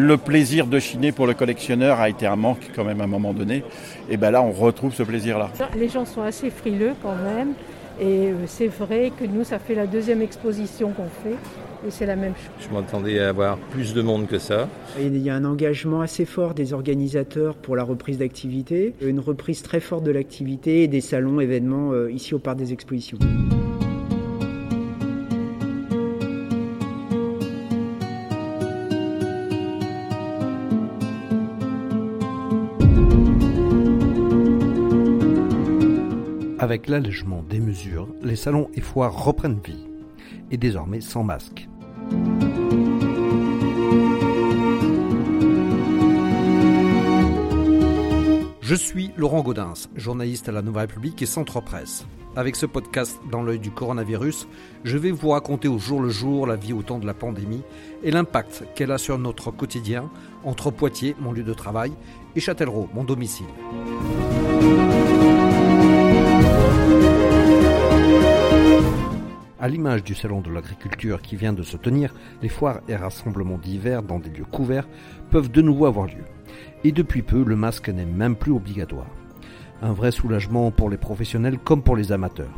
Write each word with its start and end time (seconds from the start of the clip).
Le 0.00 0.16
plaisir 0.16 0.68
de 0.68 0.78
chiner 0.78 1.10
pour 1.10 1.26
le 1.26 1.34
collectionneur 1.34 1.98
a 1.98 2.08
été 2.08 2.24
un 2.24 2.36
manque 2.36 2.70
quand 2.76 2.84
même 2.84 3.00
à 3.00 3.04
un 3.04 3.08
moment 3.08 3.32
donné. 3.34 3.64
Et 4.08 4.16
bien 4.16 4.30
là, 4.30 4.40
on 4.42 4.52
retrouve 4.52 4.94
ce 4.94 5.02
plaisir-là. 5.02 5.50
Les 5.76 5.88
gens 5.88 6.04
sont 6.04 6.22
assez 6.22 6.50
frileux 6.50 6.92
quand 7.02 7.16
même. 7.16 7.54
Et 8.00 8.28
c'est 8.46 8.68
vrai 8.68 9.10
que 9.18 9.24
nous, 9.24 9.42
ça 9.42 9.58
fait 9.58 9.74
la 9.74 9.88
deuxième 9.88 10.22
exposition 10.22 10.92
qu'on 10.92 11.08
fait. 11.08 11.34
Et 11.84 11.90
c'est 11.90 12.06
la 12.06 12.14
même 12.14 12.34
chose. 12.34 12.68
Je 12.70 12.72
m'attendais 12.72 13.18
à 13.18 13.30
avoir 13.30 13.58
plus 13.58 13.92
de 13.92 14.00
monde 14.00 14.28
que 14.28 14.38
ça. 14.38 14.68
Il 15.00 15.18
y 15.18 15.30
a 15.30 15.34
un 15.34 15.44
engagement 15.44 16.00
assez 16.00 16.24
fort 16.24 16.54
des 16.54 16.72
organisateurs 16.72 17.56
pour 17.56 17.74
la 17.74 17.82
reprise 17.82 18.18
d'activité, 18.18 18.94
une 19.02 19.18
reprise 19.18 19.62
très 19.62 19.80
forte 19.80 20.04
de 20.04 20.12
l'activité 20.12 20.84
et 20.84 20.86
des 20.86 21.00
salons, 21.00 21.40
événements 21.40 21.90
ici 22.06 22.36
au 22.36 22.38
Parc 22.38 22.58
des 22.58 22.72
Expositions. 22.72 23.18
Avec 36.68 36.86
l'allègement 36.86 37.42
des 37.48 37.60
mesures, 37.60 38.08
les 38.22 38.36
salons 38.36 38.68
et 38.74 38.82
foires 38.82 39.24
reprennent 39.24 39.58
vie, 39.64 39.86
et 40.50 40.58
désormais 40.58 41.00
sans 41.00 41.22
masque. 41.24 41.66
Je 48.60 48.74
suis 48.74 49.12
Laurent 49.16 49.40
Gaudens, 49.40 49.88
journaliste 49.96 50.50
à 50.50 50.52
la 50.52 50.60
Nouvelle 50.60 50.88
République 50.88 51.22
et 51.22 51.24
Centre 51.24 51.62
Presse. 51.62 52.04
Avec 52.36 52.54
ce 52.54 52.66
podcast 52.66 53.18
dans 53.32 53.42
l'œil 53.42 53.60
du 53.60 53.70
coronavirus, 53.70 54.46
je 54.84 54.98
vais 54.98 55.10
vous 55.10 55.30
raconter 55.30 55.68
au 55.68 55.78
jour 55.78 56.02
le 56.02 56.10
jour 56.10 56.46
la 56.46 56.56
vie 56.56 56.74
au 56.74 56.82
temps 56.82 56.98
de 56.98 57.06
la 57.06 57.14
pandémie 57.14 57.62
et 58.02 58.10
l'impact 58.10 58.64
qu'elle 58.74 58.92
a 58.92 58.98
sur 58.98 59.16
notre 59.16 59.50
quotidien 59.50 60.10
entre 60.44 60.70
Poitiers, 60.70 61.16
mon 61.18 61.32
lieu 61.32 61.44
de 61.44 61.54
travail, 61.54 61.92
et 62.36 62.40
Châtellerault, 62.40 62.90
mon 62.92 63.04
domicile. 63.04 63.46
À 69.60 69.66
l'image 69.66 70.04
du 70.04 70.14
salon 70.14 70.40
de 70.40 70.52
l'agriculture 70.52 71.20
qui 71.20 71.34
vient 71.34 71.52
de 71.52 71.64
se 71.64 71.76
tenir, 71.76 72.14
les 72.42 72.48
foires 72.48 72.80
et 72.88 72.94
rassemblements 72.94 73.58
d'hiver 73.58 74.04
dans 74.04 74.20
des 74.20 74.30
lieux 74.30 74.44
couverts 74.44 74.86
peuvent 75.30 75.50
de 75.50 75.60
nouveau 75.60 75.86
avoir 75.86 76.06
lieu. 76.06 76.24
Et 76.84 76.92
depuis 76.92 77.22
peu, 77.22 77.42
le 77.42 77.56
masque 77.56 77.88
n'est 77.88 78.04
même 78.04 78.36
plus 78.36 78.52
obligatoire. 78.52 79.08
Un 79.82 79.92
vrai 79.92 80.12
soulagement 80.12 80.70
pour 80.70 80.90
les 80.90 80.96
professionnels 80.96 81.58
comme 81.58 81.82
pour 81.82 81.96
les 81.96 82.12
amateurs. 82.12 82.56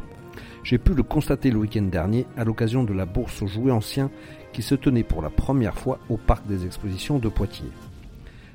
J'ai 0.62 0.76
pu 0.76 0.92
le 0.92 1.02
constater 1.02 1.50
le 1.50 1.58
week-end 1.58 1.88
dernier 1.90 2.26
à 2.36 2.44
l'occasion 2.44 2.84
de 2.84 2.92
la 2.92 3.06
bourse 3.06 3.40
aux 3.40 3.46
jouets 3.46 3.72
anciens 3.72 4.10
qui 4.52 4.60
se 4.60 4.74
tenait 4.74 5.02
pour 5.02 5.22
la 5.22 5.30
première 5.30 5.78
fois 5.78 6.00
au 6.10 6.18
parc 6.18 6.46
des 6.46 6.66
expositions 6.66 7.18
de 7.18 7.30
Poitiers. 7.30 7.72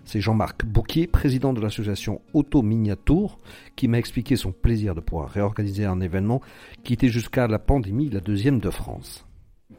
C'est 0.06 0.22
Jean-Marc 0.22 0.66
Bouquier, 0.66 1.08
président 1.08 1.52
de 1.52 1.60
l'association 1.60 2.22
Auto 2.34 2.62
Miniatour, 2.62 3.40
qui 3.76 3.88
m'a 3.88 3.98
expliqué 3.98 4.36
son 4.36 4.52
plaisir 4.52 4.94
de 4.94 5.02
pouvoir 5.02 5.30
réorganiser 5.30 5.86
un 5.86 6.00
événement 6.00 6.42
qui 6.84 6.94
était 6.94 7.10
jusqu'à 7.10 7.48
la 7.48 7.58
pandémie 7.60 8.10
la 8.10 8.20
deuxième 8.20 8.60
de 8.60 8.70
France. 8.70 9.26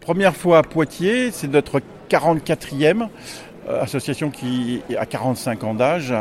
Première 0.01 0.35
fois 0.35 0.59
à 0.59 0.63
Poitiers, 0.63 1.31
c'est 1.31 1.49
notre 1.49 1.81
44e 2.11 3.09
association 3.69 4.31
qui 4.31 4.81
a 4.97 5.07
45 5.07 5.65
ans 5.65 5.75
d'âge. 5.75 6.15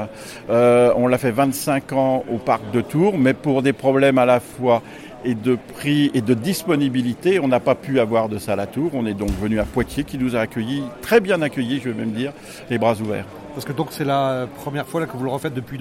Euh, 0.49 0.93
on 0.95 1.07
l'a 1.07 1.17
fait 1.17 1.31
25 1.31 1.93
ans 1.93 2.23
au 2.31 2.37
parc 2.37 2.71
de 2.71 2.81
Tours, 2.81 3.17
mais 3.17 3.33
pour 3.33 3.61
des 3.61 3.73
problèmes 3.73 4.17
à 4.17 4.25
la 4.25 4.39
fois 4.39 4.81
et 5.23 5.35
de 5.35 5.57
prix 5.75 6.11
et 6.13 6.21
de 6.21 6.33
disponibilité, 6.33 7.39
on 7.39 7.47
n'a 7.47 7.59
pas 7.59 7.75
pu 7.75 7.99
avoir 7.99 8.29
de 8.29 8.37
salle 8.37 8.59
à 8.59 8.67
Tours. 8.67 8.91
On 8.93 9.05
est 9.05 9.13
donc 9.13 9.31
venu 9.41 9.59
à 9.59 9.65
Poitiers 9.65 10.03
qui 10.03 10.17
nous 10.17 10.35
a 10.35 10.39
accueillis, 10.39 10.83
très 11.01 11.19
bien 11.19 11.41
accueillis, 11.41 11.81
je 11.83 11.89
vais 11.89 11.95
même 11.95 12.11
dire, 12.11 12.31
les 12.69 12.77
bras 12.77 12.99
ouverts. 13.01 13.25
Parce 13.55 13.63
que 13.63 13.71
donc 13.71 13.87
c'est 13.91 14.03
la 14.03 14.47
première 14.63 14.85
fois 14.85 14.99
là, 14.99 15.07
que 15.07 15.15
vous 15.15 15.23
le 15.23 15.29
refaites 15.29 15.53
depuis 15.53 15.79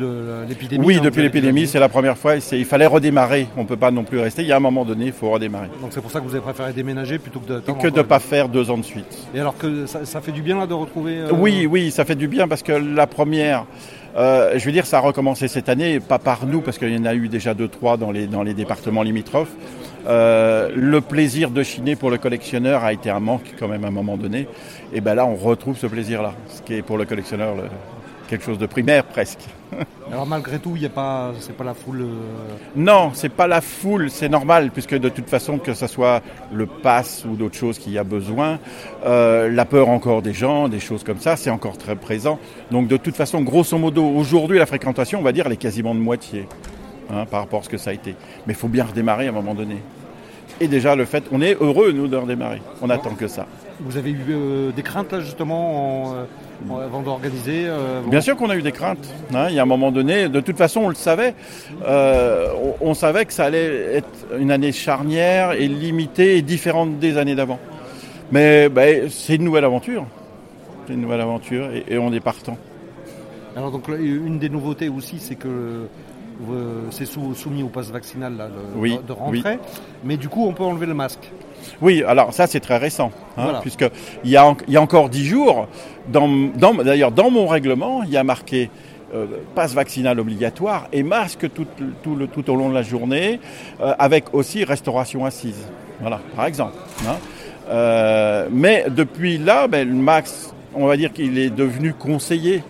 l'épidémie 0.48 0.86
Oui, 0.86 1.00
depuis 1.00 1.22
l'épidémie, 1.22 1.67
c'est 1.67 1.81
la 1.81 1.89
première 1.89 2.16
fois. 2.16 2.36
Il 2.36 2.64
fallait 2.64 2.86
redémarrer. 2.86 3.48
On 3.56 3.62
ne 3.62 3.66
peut 3.66 3.77
pas 3.77 3.91
non 3.91 4.05
plus 4.05 4.20
rester. 4.20 4.42
Il 4.42 4.48
y 4.48 4.53
a 4.53 4.56
un 4.56 4.61
moment 4.61 4.84
donné, 4.84 5.06
il 5.06 5.12
faut 5.12 5.28
redémarrer. 5.28 5.69
Donc 5.82 5.91
c'est 5.91 6.00
pour 6.00 6.12
ça 6.12 6.21
que 6.21 6.25
vous 6.25 6.34
avez 6.34 6.41
préféré 6.41 6.72
déménager 6.72 7.19
plutôt 7.19 7.41
que 7.41 7.53
de... 7.53 7.60
Que 7.60 7.88
de 7.88 7.98
ne 7.98 8.03
pas 8.03 8.21
faire 8.21 8.48
deux 8.48 8.71
ans 8.71 8.78
de 8.78 8.84
suite. 8.84 9.26
Et 9.34 9.41
alors 9.41 9.59
que 9.59 9.87
ça, 9.87 10.21
fait 10.21 10.31
du 10.31 10.41
bien 10.41 10.56
là 10.56 10.69
de 10.69 10.75
retrouver... 10.75 11.19
Euh, 11.19 11.32
oui, 11.32 11.66
oui, 11.69 11.91
ça 11.91 12.04
fait 12.04 12.15
du 12.15 12.28
bien 12.28 12.47
parce 12.47 12.62
que 12.62 12.72
la 12.72 13.09
première... 13.09 13.66
Euh, 14.16 14.53
je 14.56 14.65
veux 14.65 14.71
dire, 14.72 14.87
ça 14.87 14.98
a 14.98 15.00
recommencé 15.00 15.48
cette 15.48 15.69
année, 15.69 15.98
pas 15.98 16.21
par 16.21 16.47
nous, 16.47 16.60
parce 16.60 16.78
qu'il 16.78 16.94
y 16.94 16.97
en 16.97 17.04
a 17.04 17.15
eu 17.15 17.28
déjà 17.28 17.54
deux, 17.54 17.66
trois 17.66 17.97
dans 17.97 18.12
les, 18.12 18.28
dans 18.28 18.44
les 18.44 18.54
départements 18.54 19.03
limitrophes. 19.03 19.50
Euh, 20.06 20.70
le 20.75 21.00
plaisir 21.00 21.50
de 21.50 21.62
chiner 21.62 21.97
pour 21.97 22.10
le 22.10 22.19
collectionneur 22.19 22.84
a 22.84 22.92
été 22.92 23.10
un 23.10 23.20
manque 23.20 23.54
quand 23.59 23.69
même 23.69 23.84
à 23.84 23.88
un 23.88 23.92
moment 23.92 24.16
donné. 24.16 24.48
Et 24.92 25.00
ben 25.00 25.15
là, 25.15 25.26
on 25.26 25.34
retrouve 25.34 25.76
ce 25.76 25.87
plaisir-là, 25.87 26.34
ce 26.48 26.62
qui 26.62 26.75
est 26.75 26.82
pour 26.82 26.98
le 26.98 27.04
collectionneur 27.04 27.54
le, 27.54 27.62
quelque 28.28 28.44
chose 28.44 28.59
de 28.59 28.66
primaire 28.66 29.04
presque. 29.04 29.41
Alors 30.12 30.26
malgré 30.26 30.59
tout, 30.59 30.72
il 30.75 30.81
n'y 30.81 30.87
a 30.87 30.91
pas, 30.91 31.32
c'est 31.41 31.56
pas 31.56 31.65
la 31.65 31.75
foule. 31.75 32.03
Euh, 32.03 32.56
non, 32.76 33.10
c'est 33.15 33.28
pas 33.31 33.47
la 33.47 33.60
foule, 33.60 34.10
c'est 34.10 34.28
normal 34.28 34.70
puisque 34.70 34.94
de 34.94 35.09
toute 35.09 35.28
façon 35.28 35.59
que 35.59 35.75
ce 35.75 35.87
soit 35.87 36.22
le 36.53 36.66
pass 36.66 37.25
ou 37.28 37.36
d'autres 37.36 37.56
choses 37.56 37.78
qu'il 37.78 37.92
y 37.92 37.98
a 37.98 38.04
besoin, 38.04 38.59
euh, 39.06 39.50
la 39.50 39.65
peur 39.65 39.88
encore 39.88 40.22
des 40.22 40.32
gens, 40.32 40.69
des 40.69 40.81
choses 40.81 41.04
comme 41.04 41.19
ça, 41.19 41.36
c'est 41.36 41.50
encore 41.50 41.78
très 41.78 41.97
présent. 41.97 42.38
Donc 42.71 42.88
de 42.88 42.97
toute 42.97 43.16
façon, 43.16 43.41
grosso 43.41 43.76
modo, 43.78 44.04
aujourd'hui 44.04 44.59
la 44.59 44.66
fréquentation, 44.66 45.19
on 45.21 45.22
va 45.22 45.32
dire, 45.32 45.47
elle 45.47 45.53
est 45.53 45.56
quasiment 45.56 45.94
de 45.94 46.00
moitié 46.00 46.47
hein, 47.10 47.25
par 47.26 47.41
rapport 47.41 47.60
à 47.60 47.62
ce 47.62 47.69
que 47.69 47.78
ça 47.78 47.91
a 47.91 47.92
été. 47.92 48.15
Mais 48.47 48.53
il 48.53 48.56
faut 48.56 48.69
bien 48.69 48.84
redémarrer 48.84 49.26
à 49.26 49.31
un 49.31 49.32
moment 49.32 49.54
donné. 49.54 49.76
Et 50.60 50.69
déjà 50.69 50.94
le 50.94 51.04
fait, 51.04 51.25
on 51.32 51.41
est 51.41 51.56
heureux 51.60 51.92
nous 51.92 52.06
de 52.06 52.16
redémarrer. 52.16 52.62
On 52.81 52.91
attend 52.91 53.15
que 53.15 53.26
ça. 53.26 53.47
Vous 53.81 53.97
avez 53.97 54.10
eu 54.10 54.25
euh, 54.31 54.70
des 54.70 54.82
craintes 54.82 55.12
là 55.12 55.19
justement 55.19 56.26
en, 56.70 56.78
avant 56.78 57.03
d'organiser 57.03 57.65
euh, 57.66 58.03
Bien 58.06 58.20
sûr 58.20 58.37
qu'on 58.37 58.50
a 58.50 58.56
eu 58.56 58.62
des 58.62 58.70
craintes. 58.70 59.12
Hein. 59.34 59.47
il 59.48 59.56
y 59.56 59.59
a 59.59 59.62
un 59.62 59.66
moment 59.66 59.91
donné, 59.91 60.28
de 60.28 60.41
toute 60.41 60.56
façon, 60.56 60.82
on 60.82 60.88
le 60.88 60.94
savait. 60.94 61.34
Euh, 61.84 62.53
on, 62.81 62.94
savait 62.94 63.25
que 63.25 63.32
ça 63.32 63.47
allait 63.47 63.97
être 63.97 64.26
une 64.38 64.53
année 64.53 64.71
charnière 64.71 65.53
et 65.53 65.66
limitée 65.66 66.36
et 66.36 66.42
différente 66.42 67.00
des 67.00 67.19
années 67.19 67.34
d'avant. 67.34 67.59
Mais 68.31 68.69
ben, 68.69 69.09
c'est 69.10 69.34
une 69.34 69.44
nouvelle 69.44 69.65
aventure. 69.65 70.06
C'est 70.86 70.94
une 70.94 71.00
nouvelle 71.00 71.21
aventure 71.21 71.69
et, 71.88 71.98
on 71.98 72.12
est 72.12 72.21
partant. 72.21 72.56
Alors 73.56 73.71
donc 73.71 73.88
une 73.88 74.38
des 74.38 74.48
nouveautés 74.48 74.88
aussi, 74.88 75.19
c'est 75.19 75.36
que 75.36 75.86
c'est 76.91 77.06
soumis 77.06 77.62
au 77.62 77.69
pass 77.69 77.91
vaccinal 77.91 78.50
de, 79.06 79.12
rentrée. 79.12 79.59
Mais 80.05 80.17
du 80.17 80.28
coup, 80.28 80.47
on 80.47 80.53
peut 80.53 80.65
enlever 80.65 80.87
le 80.87 80.95
masque. 80.95 81.31
Oui, 81.81 82.03
alors 82.06 82.33
ça 82.33 82.47
c'est 82.47 82.61
très 82.61 82.77
récent, 82.77 83.11
hein, 83.37 83.61
puisqu'il 83.62 84.31
y, 84.31 84.37
a, 84.37 84.55
y 84.69 84.77
a 84.77 84.83
encore 84.83 85.09
dix 85.09 85.25
jours, 85.25 85.67
d'ailleurs 86.09 87.11
dans, 87.11 87.31
mon 87.31 87.47
règlement, 87.47 88.03
il 88.03 88.11
y 88.11 88.17
a 88.17 88.25
marqué 88.25 88.71
euh, 89.15 89.27
passe 89.55 89.75
vaccinal 89.75 90.19
obligatoire 90.19 90.89
et 90.93 91.03
masque 91.03 91.49
tout, 91.55 92.51
au 92.51 92.56
long 92.56 92.69
de 92.69 92.75
la 92.75 92.83
journée, 92.83 93.39
euh, 93.81 93.95
avec 93.99 94.34
aussi 94.34 94.65
restauration 94.65 95.25
assise. 95.25 95.69
Voilà, 96.01 96.21
par 96.34 96.47
exemple. 96.47 96.77
Hein. 97.06 97.16
Euh, 97.69 98.49
mais 98.51 98.87
depuis 98.89 99.39
là, 99.39 99.69
ben, 99.69 99.89
le 99.89 99.95
max, 99.95 100.53
on 100.75 100.87
va 100.87 100.97
dire 100.97 101.12
qu'il 101.12 101.39
est 101.39 101.51
devenu 101.51 101.95
conseillé 101.95 102.62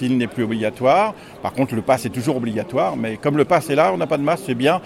s'il 0.00 0.16
n'est 0.16 0.26
plus 0.26 0.44
obligatoire. 0.44 1.14
Par 1.42 1.52
contre, 1.52 1.74
le 1.74 1.82
pass 1.82 2.06
est 2.06 2.10
toujours 2.10 2.36
obligatoire, 2.36 2.96
mais 2.96 3.16
comme 3.16 3.36
le 3.36 3.44
pass 3.44 3.70
est 3.70 3.74
là, 3.74 3.92
on 3.92 3.98
n'a 3.98 4.06
pas 4.06 4.18
de 4.18 4.22
masque, 4.22 4.44
c'est 4.46 4.54
bien 4.54 4.80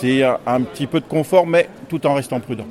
c'est 0.00 0.22
un 0.22 0.60
petit 0.62 0.86
peu 0.86 1.00
de 1.00 1.06
confort, 1.06 1.46
mais 1.46 1.68
tout 1.88 2.06
en 2.06 2.14
restant 2.14 2.40
prudent. 2.40 2.66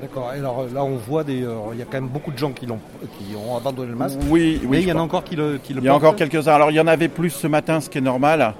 D'accord. 0.00 0.30
Alors 0.30 0.66
là, 0.72 0.82
on 0.82 0.96
voit 0.96 1.24
des. 1.24 1.42
Euh, 1.42 1.56
il 1.72 1.78
y 1.78 1.82
a 1.82 1.84
quand 1.84 2.00
même 2.00 2.08
beaucoup 2.08 2.30
de 2.30 2.38
gens 2.38 2.52
qui, 2.52 2.64
l'ont, 2.64 2.78
qui 3.18 3.36
ont 3.36 3.54
abandonné 3.54 3.90
le 3.90 3.96
masque. 3.96 4.18
Oui, 4.30 4.58
oui. 4.62 4.68
Mais 4.70 4.82
il 4.82 4.88
y 4.88 4.92
en 4.92 4.98
a 4.98 5.02
encore 5.02 5.24
qui 5.24 5.36
le, 5.36 5.58
qui 5.62 5.74
Il 5.74 5.84
y 5.84 5.88
a 5.88 5.94
encore 5.94 6.16
quelques-uns. 6.16 6.54
Alors 6.54 6.70
il 6.70 6.74
y 6.74 6.80
en 6.80 6.86
avait 6.86 7.08
plus 7.08 7.30
ce 7.30 7.46
matin, 7.46 7.80
ce 7.80 7.90
qui 7.90 7.98
est 7.98 8.02
normal. 8.02 8.54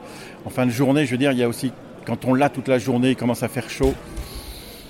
En 0.45 0.51
fin 0.51 0.67
de 0.67 0.71
journée, 0.71 1.07
je 1.07 1.13
veux 1.13 1.17
dire, 1.17 1.33
il 1.33 1.39
y 1.39 1.43
a 1.43 1.49
aussi 1.49 1.73
quand 2.07 2.27
on 2.27 2.35
l'a 2.35 2.51
toute 2.51 2.69
la 2.69 2.79
journée, 2.79 3.11
il 3.11 3.17
commence 3.17 3.43
à 3.43 3.49
faire 3.49 3.71
chaud. 3.71 3.95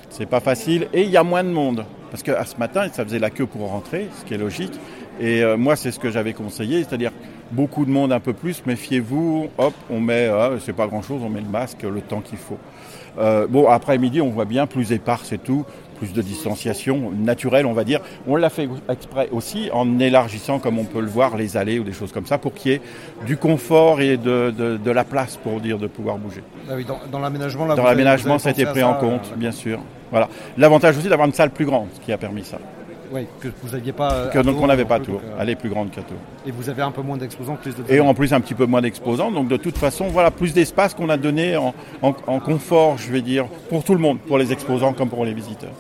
C'est 0.09 0.27
pas 0.27 0.41
facile 0.41 0.89
et 0.93 1.03
il 1.03 1.11
y 1.11 1.17
a 1.17 1.23
moins 1.23 1.45
de 1.45 1.51
monde 1.51 1.85
parce 2.11 2.25
qu'à 2.25 2.45
ce 2.45 2.57
matin, 2.57 2.89
ça 2.93 3.05
faisait 3.05 3.21
la 3.21 3.31
queue 3.31 3.47
pour 3.47 3.69
rentrer, 3.69 4.09
ce 4.19 4.25
qui 4.25 4.35
est 4.35 4.39
logique. 4.39 4.73
Et 5.21 5.45
euh, 5.45 5.57
moi, 5.57 5.77
c'est 5.77 5.93
ce 5.93 6.01
que 6.01 6.11
j'avais 6.11 6.33
conseillé, 6.33 6.83
c'est-à-dire 6.83 7.13
beaucoup 7.51 7.85
de 7.85 7.91
monde 7.91 8.13
un 8.13 8.21
peu 8.21 8.33
plus, 8.33 8.65
méfiez-vous, 8.67 9.49
hop, 9.59 9.75
on 9.91 10.01
met, 10.01 10.29
euh, 10.29 10.59
c'est 10.59 10.73
pas 10.73 10.87
grand-chose, 10.87 11.21
on 11.25 11.29
met 11.29 11.41
le 11.41 11.49
masque 11.49 11.83
le 11.83 12.01
temps 12.01 12.21
qu'il 12.21 12.39
faut. 12.39 12.59
Euh, 13.19 13.47
bon, 13.49 13.69
après-midi, 13.69 14.21
on 14.21 14.31
voit 14.31 14.45
bien 14.45 14.67
plus 14.67 14.93
épars, 14.93 15.25
c'est 15.25 15.43
tout, 15.43 15.65
plus 15.99 16.13
de 16.13 16.23
distanciation 16.23 17.11
naturelle, 17.11 17.67
on 17.67 17.73
va 17.73 17.85
dire. 17.85 18.01
On 18.27 18.37
l'a 18.37 18.51
fait 18.51 18.69
exprès 18.89 19.29
aussi 19.33 19.69
en 19.73 19.99
élargissant, 19.99 20.59
comme 20.59 20.79
on 20.79 20.85
peut 20.85 21.01
le 21.01 21.09
voir, 21.09 21.37
les 21.37 21.57
allées 21.57 21.79
ou 21.79 21.85
des 21.85 21.93
choses 21.93 22.13
comme 22.13 22.27
ça, 22.27 22.39
pour 22.39 22.55
qu'il 22.55 22.73
y 22.73 22.75
ait 22.77 22.81
du 23.27 23.37
confort 23.37 24.01
et 24.01 24.17
de, 24.17 24.91
la 24.91 25.05
place, 25.05 25.37
pour 25.37 25.61
dire, 25.61 25.79
de 25.79 25.87
pouvoir 25.87 26.19
bouger. 26.19 26.43
Ah 26.69 26.75
oui, 26.77 26.87
dans, 27.11 27.19
l'aménagement, 27.19 27.67
dans 27.67 27.83
l'aménagement, 27.83 28.39
ça 28.39 28.51
a 28.51 28.53
été 28.53 28.65
pris 28.65 28.83
en 28.83 28.95
compte, 28.95 29.33
bien 29.37 29.53
sûr. 29.53 29.81
Voilà. 30.11 30.29
L'avantage 30.57 30.97
aussi 30.99 31.09
d'avoir 31.09 31.27
une 31.29 31.35
salle 31.35 31.51
plus 31.51 31.67
grande, 31.67 31.89
ce 31.95 32.01
qui 32.01 32.13
a 32.13 32.19
permis 32.19 32.45
ça. 32.45 32.59
Oui, 33.13 33.27
que 33.41 33.49
vous 33.63 33.71
n'aviez 33.71 33.93
pas. 33.93 34.29
Que, 34.29 34.39
donc 34.39 34.57
on 34.61 34.67
n'avait 34.67 34.85
pas 34.85 35.01
Tours. 35.01 35.21
Elle 35.41 35.51
est 35.51 35.57
plus 35.57 35.69
grande 35.69 35.91
qu'à 35.91 36.03
Tours. 36.03 36.17
Et 36.47 36.51
vous 36.53 36.69
avez 36.71 36.83
un 36.83 36.91
peu 36.93 37.03
moins 37.03 37.17
d'exposants 37.17 37.59
les 37.65 37.73
autres. 37.73 37.93
Et 37.93 38.01
en 38.01 38.15
plus 38.15 38.33
un 38.33 38.41
petit 38.41 38.55
peu 38.55 38.67
moins 38.67 38.81
d'exposants. 38.83 39.31
Donc 39.33 39.49
de 39.49 39.57
toute 39.57 39.79
façon, 39.79 40.07
voilà, 40.09 40.31
plus 40.31 40.53
d'espace 40.55 40.95
qu'on 40.95 41.09
a 41.09 41.17
donné 41.17 41.57
en, 41.57 41.75
confort, 42.41 42.99
je 42.99 43.11
vais 43.11 43.23
dire, 43.23 43.47
pour 43.69 43.83
tout 43.85 43.95
le 43.95 44.01
monde, 44.01 44.19
pour 44.21 44.39
les 44.39 44.53
exposants 44.53 44.93
comme 44.93 45.09
pour 45.09 45.25
les 45.25 45.35
visiteurs. 45.35 45.73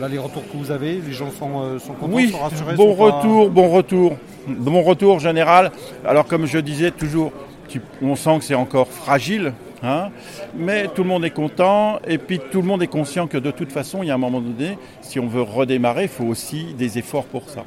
Là, 0.00 0.08
les 0.08 0.18
retours 0.18 0.42
que 0.50 0.56
vous 0.56 0.70
avez, 0.70 0.94
les 0.94 1.12
gens 1.12 1.30
sont, 1.30 1.60
euh, 1.60 1.78
sont 1.78 1.92
contents, 1.92 2.12
Oui, 2.12 2.30
sont 2.30 2.38
rassurés 2.38 2.74
bon 2.74 2.96
sont 2.96 2.98
pas- 3.10 3.18
retour, 3.18 3.50
bon 3.50 3.68
retour. 3.70 4.16
Bon 4.48 4.82
retour 4.82 5.20
général. 5.20 5.70
Alors 6.04 6.26
comme 6.26 6.46
je 6.46 6.58
disais 6.58 6.90
toujours, 6.90 7.32
tu- 7.68 7.82
on 8.02 8.16
sent 8.16 8.38
que 8.38 8.44
c'est 8.44 8.54
encore 8.54 8.88
fragile, 8.88 9.52
hein, 9.82 10.10
mais 10.54 10.88
tout 10.88 11.02
le 11.02 11.08
monde 11.08 11.24
est 11.24 11.30
content 11.30 11.98
et 12.06 12.18
puis 12.18 12.40
tout 12.50 12.60
le 12.62 12.66
monde 12.68 12.82
est 12.82 12.86
conscient 12.88 13.26
que 13.26 13.38
de 13.38 13.50
toute 13.50 13.72
façon, 13.72 14.02
il 14.02 14.06
y 14.08 14.10
a 14.10 14.14
un 14.14 14.18
moment 14.18 14.40
donné, 14.40 14.78
si 15.00 15.18
on 15.20 15.26
veut 15.26 15.42
redémarrer, 15.42 16.04
il 16.04 16.08
faut 16.08 16.24
aussi 16.24 16.74
des 16.74 16.98
efforts 16.98 17.24
pour 17.24 17.48
ça. 17.48 17.64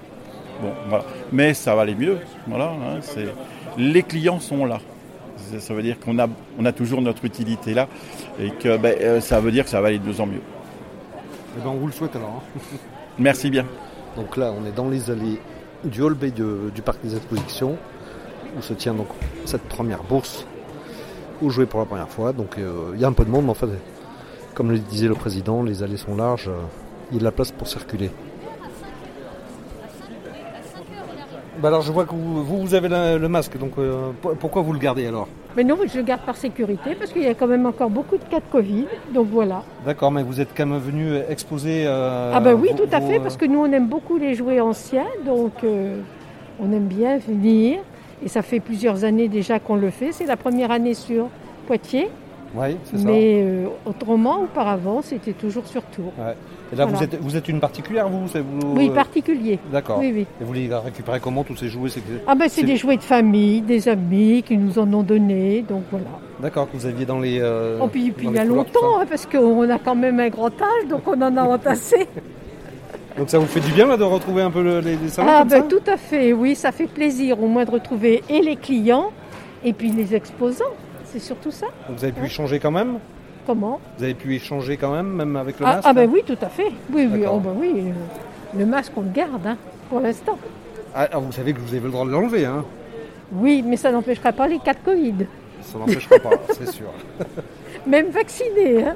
Bon, 0.62 0.72
voilà. 0.90 1.04
Mais 1.32 1.54
ça 1.54 1.76
va 1.76 1.82
aller 1.84 1.96
mieux. 1.96 2.18
Voilà, 2.48 2.72
hein, 2.72 3.00
les 3.78 4.04
clients 4.04 4.40
sont 4.40 4.66
là. 4.66 4.80
Ça- 5.60 5.74
veut 5.74 5.84
dire 5.84 6.00
qu'on 6.00 6.18
a, 6.18 6.28
on 6.58 6.66
a 6.66 6.72
toujours 6.72 7.02
notre 7.02 7.24
utilité 7.26 7.74
là 7.74 7.88
et 8.40 8.50
que 8.52 8.78
ben, 8.78 8.96
euh, 9.02 9.22
ça 9.22 9.40
veut 9.40 9.52
dire 9.52 9.66
que 9.66 9.70
ça 9.70 9.80
va 9.82 9.90
aller 9.90 10.00
de 10.00 10.08
mieux 10.08 10.20
en 10.22 10.26
mieux. 10.26 10.42
Eh 11.58 11.62
ben, 11.62 11.70
on 11.70 11.76
vous 11.76 11.88
le 11.88 11.94
souhaite 11.94 12.16
alors. 12.16 12.42
hein. 12.42 12.78
Merci 13.20 13.50
bien. 13.50 13.66
Donc 14.16 14.38
là, 14.38 14.54
on 14.60 14.66
est 14.66 14.72
dans 14.72 14.90
les 14.90 15.12
allées 15.12 15.40
du 15.84 16.02
hall 16.02 16.18
de- 16.18 16.72
du 16.74 16.82
parc 16.82 17.00
des 17.04 17.16
expositions, 17.16 17.78
où 18.58 18.62
se 18.62 18.74
tient 18.74 18.94
donc 18.94 19.08
cette 19.44 19.64
première 19.64 20.04
bourse, 20.04 20.48
jouer 21.50 21.66
pour 21.66 21.80
la 21.80 21.86
première 21.86 22.10
fois. 22.10 22.34
Donc 22.34 22.58
euh, 22.58 22.92
il 22.94 23.00
y 23.02 23.06
a 23.06 23.08
un 23.08 23.14
peu 23.14 23.26
de 23.26 23.30
monde, 23.32 23.46
mais 23.46 23.52
en 23.52 23.56
fait, 23.56 23.68
comme 24.54 24.72
le 24.72 24.80
disait 24.80 25.08
le 25.08 25.16
président, 25.16 25.64
les 25.64 25.84
allées 25.84 25.98
sont 25.98 26.16
larges, 26.16 26.48
euh, 26.50 26.54
il 27.12 27.16
y 27.16 27.18
a 27.18 27.20
de 27.20 27.26
la 27.26 27.32
place 27.32 27.52
pour 27.52 27.68
circuler. 27.68 28.10
Bah 31.62 31.70
alors 31.70 31.82
je 31.82 31.92
vois 31.92 32.04
que 32.06 32.12
vous, 32.14 32.44
vous, 32.44 32.74
avez 32.74 32.90
la- 32.90 33.18
le 33.18 33.30
masque, 33.30 33.58
donc 33.58 33.72
euh, 33.78 34.12
po- 34.22 34.36
pourquoi 34.38 34.62
vous 34.62 34.74
le 34.74 34.80
gardez 34.80 35.08
alors? 35.08 35.28
Mais 35.56 35.64
non, 35.64 35.78
je 35.88 35.98
le 35.98 36.04
garde 36.04 36.20
par 36.26 36.36
sécurité 36.36 36.96
parce 36.96 37.14
qu'il 37.14 37.22
y 37.24 37.28
a 37.28 37.34
quand 37.34 37.48
même 37.48 37.66
encore 37.66 37.90
beaucoup 37.90 38.18
de 38.18 38.24
cas 38.26 38.40
de 38.42 38.52
Covid. 38.52 38.88
Donc 39.14 39.28
voilà. 39.32 39.64
D'accord, 39.86 40.12
mais 40.12 40.22
vous 40.22 40.42
êtes 40.42 40.50
quand 40.56 40.66
même 40.66 40.80
venu 40.82 41.16
exposer. 41.30 41.86
euh, 41.88 42.34
ah 42.36 42.42
ben 42.42 42.56
oui, 42.56 42.70
vos- 42.72 42.84
tout 42.86 42.90
à 42.94 43.00
vos, 43.00 43.08
fait, 43.08 43.20
parce 43.22 43.38
que 43.38 43.46
nous 43.46 43.60
on 43.60 43.72
aime 43.72 43.88
beaucoup 43.88 44.18
les 44.18 44.36
jouets 44.36 44.60
anciens, 44.60 45.06
donc 45.26 45.54
euh, 45.64 46.02
on 46.60 46.74
aime 46.74 46.88
bien 46.88 47.18
venir. 47.20 47.80
Et 48.24 48.30
ça 48.30 48.42
fait 48.42 48.60
plusieurs 48.60 49.04
années 49.04 49.28
déjà 49.28 49.60
qu'on 49.60 49.76
le 49.76 49.90
fait. 49.90 50.12
C'est 50.12 50.26
la 50.26 50.38
première 50.38 50.72
année 50.72 50.94
sur 50.94 51.28
Poitiers, 51.68 52.08
Oui, 52.56 52.78
c'est 52.86 52.98
ça. 52.98 53.04
mais 53.06 53.42
euh, 53.44 53.68
autrement, 53.86 54.42
auparavant, 54.44 55.02
c'était 55.02 55.34
toujours 55.34 55.66
sur 55.68 55.82
Tours. 55.84 56.14
Et 56.72 56.76
là, 56.76 56.86
vous, 56.86 57.02
êtes, 57.04 57.20
vous 57.22 57.36
êtes 57.36 57.48
une 57.48 57.60
particulière, 57.60 58.08
vous, 58.10 58.26
Oui, 58.76 58.90
euh, 58.90 58.94
particulier. 58.94 59.60
D'accord. 59.72 60.00
Oui, 60.00 60.12
oui. 60.16 60.26
Et 60.42 60.44
vous 60.44 60.54
les 60.54 60.68
récupérez 60.74 61.20
comment 61.20 61.44
tous 61.44 61.56
ces 61.58 61.68
jouets 61.68 61.90
Ah 62.28 62.36
ben 62.36 62.48
c'est 62.50 62.64
des 62.64 62.78
jouets 62.78 62.98
de 62.98 63.04
famille, 63.04 63.62
des 63.62 63.88
amis 63.88 64.44
qui 64.44 64.58
nous 64.58 64.80
en 64.80 64.92
ont 64.94 65.04
donné, 65.04 65.64
donc 65.68 65.84
voilà. 65.92 66.06
D'accord, 66.40 66.70
que 66.72 66.78
vous 66.78 66.86
aviez 66.86 67.06
dans 67.06 67.20
les. 67.20 67.40
euh, 67.40 67.80
Oh, 67.82 67.88
puis, 67.88 68.12
puis 68.12 68.26
dans 68.28 68.32
il 68.34 68.36
y 68.36 68.40
a 68.40 68.44
couloirs, 68.46 68.66
longtemps, 68.66 69.00
hein, 69.02 69.06
parce 69.10 69.26
qu'on 69.26 69.70
a 69.70 69.78
quand 69.80 69.96
même 69.96 70.20
un 70.20 70.30
grand 70.30 70.48
âge, 70.62 70.88
donc 70.90 71.02
on 71.08 71.22
en 71.22 71.36
a 71.38 71.44
entassé. 71.44 72.08
Donc 73.18 73.30
ça 73.30 73.40
vous 73.40 73.46
fait 73.46 73.62
du 73.62 73.72
bien 73.72 73.88
là, 73.88 73.96
de 73.98 74.04
retrouver 74.04 74.42
un 74.42 74.52
peu 74.52 74.62
le- 74.62 74.80
les, 74.80 74.98
les 74.98 75.10
salons 75.10 75.30
Ah 75.32 75.40
comme 75.40 75.50
ben 75.50 75.62
ça 75.62 75.68
tout 75.68 75.90
à 75.92 75.98
fait, 75.98 76.34
oui, 76.34 76.56
ça 76.56 76.72
fait 76.72 76.88
plaisir 76.88 77.42
au 77.42 77.48
moins 77.48 77.64
de 77.64 77.72
retrouver 77.72 78.24
et 78.30 78.42
les 78.42 78.58
clients 78.58 79.12
et 79.64 79.74
puis 79.74 79.90
les 79.90 80.14
exposants. 80.16 80.64
C'est 81.06 81.20
surtout 81.20 81.52
ça. 81.52 81.68
Donc, 81.88 81.98
Vous 81.98 82.04
avez 82.04 82.14
pu 82.14 82.26
échanger 82.26 82.60
quand 82.60 82.72
même 82.72 83.00
Comment? 83.48 83.80
Vous 83.98 84.04
avez 84.04 84.16
pu 84.16 84.36
échanger 84.36 84.76
quand 84.76 84.92
même, 84.92 85.08
même 85.08 85.36
avec 85.36 85.60
le 85.60 85.66
ah, 85.66 85.76
masque 85.76 85.88
ah 85.90 85.94
ben 85.94 86.02
là 86.02 86.08
oui, 86.12 86.24
tout 86.26 86.38
à 86.42 86.50
fait. 86.50 86.72
Oui, 86.92 87.08
oui, 87.12 87.24
oh, 87.32 87.40
ben 87.40 87.54
oui. 87.56 87.86
Le 88.58 88.66
masque, 88.66 88.92
on 88.98 89.02
le 89.02 89.10
garde 89.12 89.46
hein, 89.46 89.58
pour 89.90 90.00
l'instant. 90.00 90.38
Ah, 90.94 91.04
alors, 91.04 91.22
vous 91.22 91.32
savez 91.32 91.54
que 91.54 91.60
vous 91.60 91.74
avez 91.74 91.86
le 91.86 91.92
droit 91.92 92.06
de 92.06 92.12
l'enlever, 92.12 92.46
hein 92.46 92.66
Oui, 93.32 93.64
mais 93.66 93.78
ça 93.78 93.92
n'empêchera 93.92 94.32
pas 94.32 94.48
les 94.48 94.60
cas 94.60 94.74
de 94.74 94.80
Covid. 94.84 95.28
Ça 95.62 95.78
n'empêchera 95.78 96.20
pas, 96.20 96.32
c'est 96.54 96.72
sûr. 96.72 96.88
Même 97.88 98.10
vaccinés. 98.10 98.84
Hein. 98.84 98.96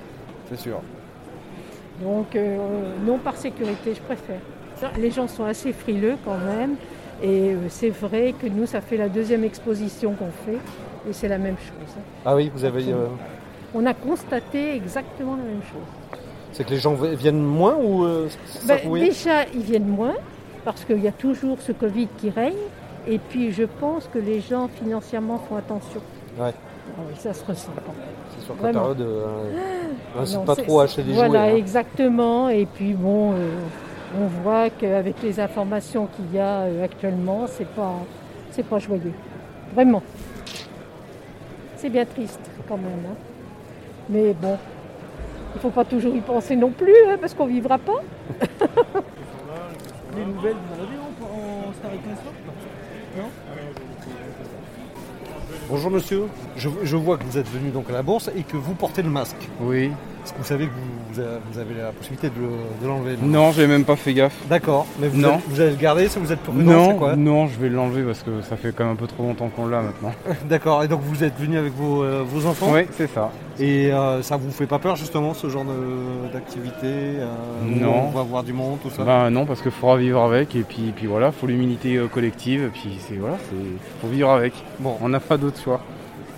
C'est 0.50 0.60
sûr. 0.60 0.82
Donc, 2.02 2.36
euh, 2.36 2.58
non 3.06 3.18
par 3.18 3.36
sécurité, 3.36 3.94
je 3.96 4.02
préfère. 4.02 4.40
Les 4.98 5.12
gens 5.12 5.28
sont 5.28 5.44
assez 5.44 5.74
frileux 5.74 6.16
quand 6.24 6.38
même. 6.38 6.76
Et 7.22 7.52
euh, 7.54 7.56
c'est 7.70 7.90
vrai 7.90 8.34
que 8.42 8.48
nous, 8.48 8.66
ça 8.66 8.80
fait 8.80 8.96
la 8.96 9.10
deuxième 9.10 9.44
exposition 9.44 10.14
qu'on 10.14 10.32
fait. 10.46 10.58
Et 11.10 11.14
c'est 11.14 11.28
la 11.28 11.38
même 11.38 11.58
chose. 11.58 11.96
hein. 11.98 12.02
Ah 12.26 12.36
oui, 12.36 12.50
vous 12.54 12.64
avez. 12.64 12.84
euh, 12.92 13.08
On 13.74 13.86
a 13.86 13.94
constaté 13.94 14.74
exactement 14.76 15.36
la 15.36 15.44
même 15.44 15.62
chose. 15.64 16.18
c'est 16.54 16.64
que 16.64 16.70
les 16.72 16.78
gens 16.80 16.94
viennent 16.94 17.44
moins 17.44 17.76
ou 17.76 18.06
ça 18.48 18.76
Ben, 18.86 18.94
déjà, 18.94 19.46
ils 19.54 19.62
viennent 19.64 19.88
moins 19.88 20.16
parce 20.66 20.84
qu'il 20.86 21.02
y 21.04 21.08
a 21.08 21.12
toujours 21.12 21.58
ce 21.62 21.72
Covid 21.74 22.08
qui 22.18 22.30
règne. 22.30 22.54
Et 23.08 23.18
puis, 23.18 23.52
je 23.52 23.64
pense 23.64 24.08
que 24.14 24.20
les 24.20 24.40
gens 24.40 24.68
financièrement 24.68 25.40
font 25.40 25.56
attention. 25.58 26.02
Ouais. 26.40 26.54
Ah 26.98 27.02
oui, 27.08 27.14
ça 27.18 27.34
se 27.34 27.46
ressent. 27.46 27.72
C'est 28.38 28.46
sûr 28.46 28.58
que 28.58 28.64
la 28.64 28.72
Vraiment. 28.72 28.94
période. 28.96 29.02
euh, 29.02 30.26
c'est 30.26 30.46
pas 30.46 30.56
trop 30.56 30.80
acheter 30.82 31.04
des 31.04 31.14
Voilà, 31.14 31.30
jouets. 31.48 31.52
hein. 31.54 31.56
exactement. 31.58 32.50
Et 32.50 32.66
puis, 32.66 32.94
bon, 32.94 33.34
euh, 33.34 33.50
on 34.20 34.26
voit 34.42 34.70
qu'avec 34.70 35.22
les 35.24 35.40
informations 35.40 36.08
qu'il 36.16 36.34
y 36.36 36.40
a 36.40 36.62
euh, 36.62 36.84
actuellement, 36.84 37.46
c'est 37.48 37.68
pas, 37.68 37.94
c'est 38.52 38.66
pas 38.66 38.80
joyeux. 38.80 39.14
Vraiment. 39.74 40.02
C'est 41.78 41.90
bien 41.90 42.06
triste 42.06 42.42
quand 42.68 42.78
même. 42.78 43.06
hein. 43.10 43.16
Mais 44.10 44.34
bon, 44.34 44.58
il 45.54 45.58
ne 45.58 45.60
faut 45.62 45.70
pas 45.70 45.86
toujours 45.86 46.16
y 46.16 46.20
penser 46.22 46.56
non 46.56 46.72
plus, 46.72 46.94
hein, 47.08 47.18
parce 47.22 47.34
qu'on 47.34 47.46
ne 47.46 47.52
vivra 47.52 47.78
pas. 47.78 48.02
Les 50.16 50.26
nouvelles, 50.26 50.56
vous 50.56 50.82
en 50.82 50.84
avez 50.84 50.98
en, 50.98 51.74
Star 51.74 51.92
Non? 53.18 53.30
Bonjour 55.70 55.92
monsieur, 55.92 56.24
je, 56.58 56.96
vois 56.96 57.20
que 57.20 57.24
vous 57.26 57.38
êtes 57.38 57.48
venu 57.48 57.70
donc 57.70 57.92
à 57.92 57.94
la 57.94 58.02
bourse 58.02 58.32
et 58.36 58.42
que 58.42 58.58
vous 58.58 58.74
portez 58.74 59.04
le 59.04 59.10
masque. 59.10 59.38
Oui. 59.62 59.92
Est-ce 60.24 60.34
que 60.34 60.38
vous 60.38 60.44
savez 60.44 60.66
que 60.68 60.72
vous, 60.72 61.22
vous 61.52 61.60
avez, 61.60 61.74
la 61.82 61.92
possibilité 61.92 62.30
de, 62.30 62.34
le- 62.40 62.88
l'enlever 62.88 63.12
là 63.14 63.18
Non, 63.24 63.52
j'ai 63.52 63.66
même 63.68 63.84
pas 63.86 63.96
fait 63.96 64.14
gaffe. 64.14 64.36
D'accord, 64.50 64.86
mais 65.00 65.08
vous, 65.08 65.18
Non. 65.20 65.30
Allez, 65.34 65.42
vous 65.48 65.62
allez 65.62 65.70
le 65.72 65.76
garder, 65.78 66.08
ça 66.08 66.20
vous 66.20 66.32
êtes 66.32 66.40
c'est 66.46 66.52
Non, 66.54 66.96
quoi? 66.96 67.16
non, 67.16 67.48
je 67.48 67.58
vais 67.60 67.70
l'enlever 67.70 68.04
parce 68.04 68.22
que 68.22 68.42
ça 68.42 68.56
fait 68.58 68.72
quand 68.76 68.84
même 68.84 68.94
un 68.94 68.98
peu 68.98 69.08
trop 69.08 69.24
longtemps 69.24 69.50
qu'on 69.50 69.68
l'a 69.68 69.82
maintenant. 69.82 70.12
D'accord, 70.50 70.84
et 70.84 70.88
donc 70.88 71.02
vous 71.04 71.24
êtes 71.24 71.38
venu 71.40 71.58
avec 71.58 71.74
vos, 71.74 72.04
euh, 72.04 72.24
vos 72.28 72.46
enfants? 72.48 72.68
Oui, 72.72 72.82
c'est 72.96 73.10
ça. 73.12 73.32
Et 73.60 73.92
euh, 73.92 74.22
ça 74.22 74.38
vous 74.38 74.52
fait 74.52 74.68
pas 74.68 74.80
peur 74.80 74.96
justement 74.96 75.34
ce 75.34 75.50
genre 75.50 75.66
d'activité 76.32 76.86
euh, 76.86 77.26
Non. 77.66 78.08
On 78.08 78.12
va 78.12 78.22
voir 78.24 78.44
du 78.44 78.54
monde, 78.54 78.78
tout 78.82 78.90
ça? 78.90 79.04
Ben 79.04 79.30
non, 79.30 79.46
parce 79.46 79.62
qu'il 79.62 79.72
faudra 79.72 79.98
vivre 79.98 80.22
avec 80.22 80.56
et 80.56 80.62
puis, 80.62 80.94
puis 80.96 81.08
voilà, 81.08 81.32
faut 81.32 81.48
l'immunité 81.48 81.96
euh, 81.96 82.08
collective 82.08 82.64
et 82.66 82.68
puis 82.70 83.00
c'est 83.08 83.16
voilà, 83.16 83.38
c'est 83.50 83.56
faut 84.02 84.08
vivre 84.08 84.30
avec. 84.30 84.54
Bon, 84.80 84.96
On 85.02 85.10
n'a 85.10 85.20
pas 85.20 85.38
d'autre 85.38 85.60
choix. 85.62 85.82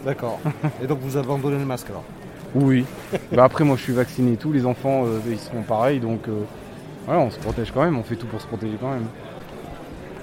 d'accord. 0.05 0.39
et 0.83 0.87
donc 0.87 0.99
vous 1.01 1.17
abandonnez 1.17 1.57
le 1.59 1.65
masque 1.65 1.87
alors? 1.89 2.03
Oui. 2.53 2.85
bah 3.31 3.43
après 3.45 3.63
moi 3.63 3.77
je 3.77 3.83
suis 3.83 3.93
vacciné 3.93 4.33
et 4.33 4.37
tout, 4.37 4.51
les 4.51 4.65
enfants 4.65 5.03
euh, 5.05 5.19
ils 5.29 5.39
seront 5.39 5.61
pareils 5.61 5.99
donc 5.99 6.27
euh, 6.27 6.33
voilà, 7.05 7.21
on 7.21 7.31
se 7.31 7.39
protège 7.39 7.71
quand 7.71 7.83
même, 7.83 7.97
on 7.97 8.03
fait 8.03 8.15
tout 8.15 8.27
pour 8.27 8.41
se 8.41 8.47
protéger 8.47 8.77
quand 8.79 8.89
même. 8.91 9.05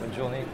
Bonne 0.01 0.15
journée. 0.17 0.45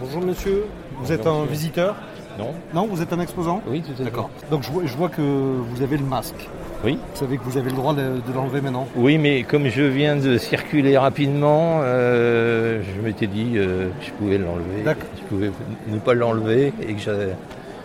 Bonjour 0.00 0.22
monsieur, 0.22 0.64
vous 0.92 0.98
Bonjour, 1.00 1.14
êtes 1.14 1.26
un 1.26 1.32
monsieur. 1.40 1.50
visiteur? 1.50 1.96
Non 2.38 2.54
Non, 2.72 2.86
vous 2.86 3.02
êtes 3.02 3.12
un 3.12 3.18
exposant? 3.20 3.62
Oui, 3.66 3.82
tout 3.82 3.90
à 3.92 3.96
fait. 3.96 4.04
D'accord. 4.04 4.30
Donc 4.50 4.62
je 4.62 4.70
vois, 4.70 4.82
je 4.86 4.96
vois 4.96 5.08
que 5.08 5.20
vous 5.22 5.82
avez 5.82 5.96
le 5.96 6.04
masque. 6.04 6.48
Oui. 6.84 6.96
Vous 7.12 7.18
savez 7.18 7.38
que 7.38 7.42
vous 7.42 7.56
avez 7.58 7.70
le 7.70 7.74
droit 7.76 7.92
de, 7.94 8.02
de 8.24 8.32
l'enlever 8.32 8.60
maintenant? 8.60 8.86
Oui, 8.94 9.18
mais 9.18 9.42
comme 9.42 9.66
je 9.66 9.82
viens 9.82 10.14
de 10.14 10.38
circuler 10.38 10.96
rapidement, 10.96 11.80
euh, 11.82 12.80
je 12.84 13.00
m'étais 13.04 13.26
dit 13.26 13.54
euh, 13.56 13.88
que 13.98 14.06
je 14.06 14.12
pouvais 14.12 14.38
l'enlever. 14.38 14.82
D'accord. 14.84 15.08
Je 15.18 15.24
pouvais 15.24 15.50
ne 15.88 15.98
pas 15.98 16.14
l'enlever 16.14 16.72
et 16.86 16.94
que 16.94 17.00
j'avais. 17.00 17.30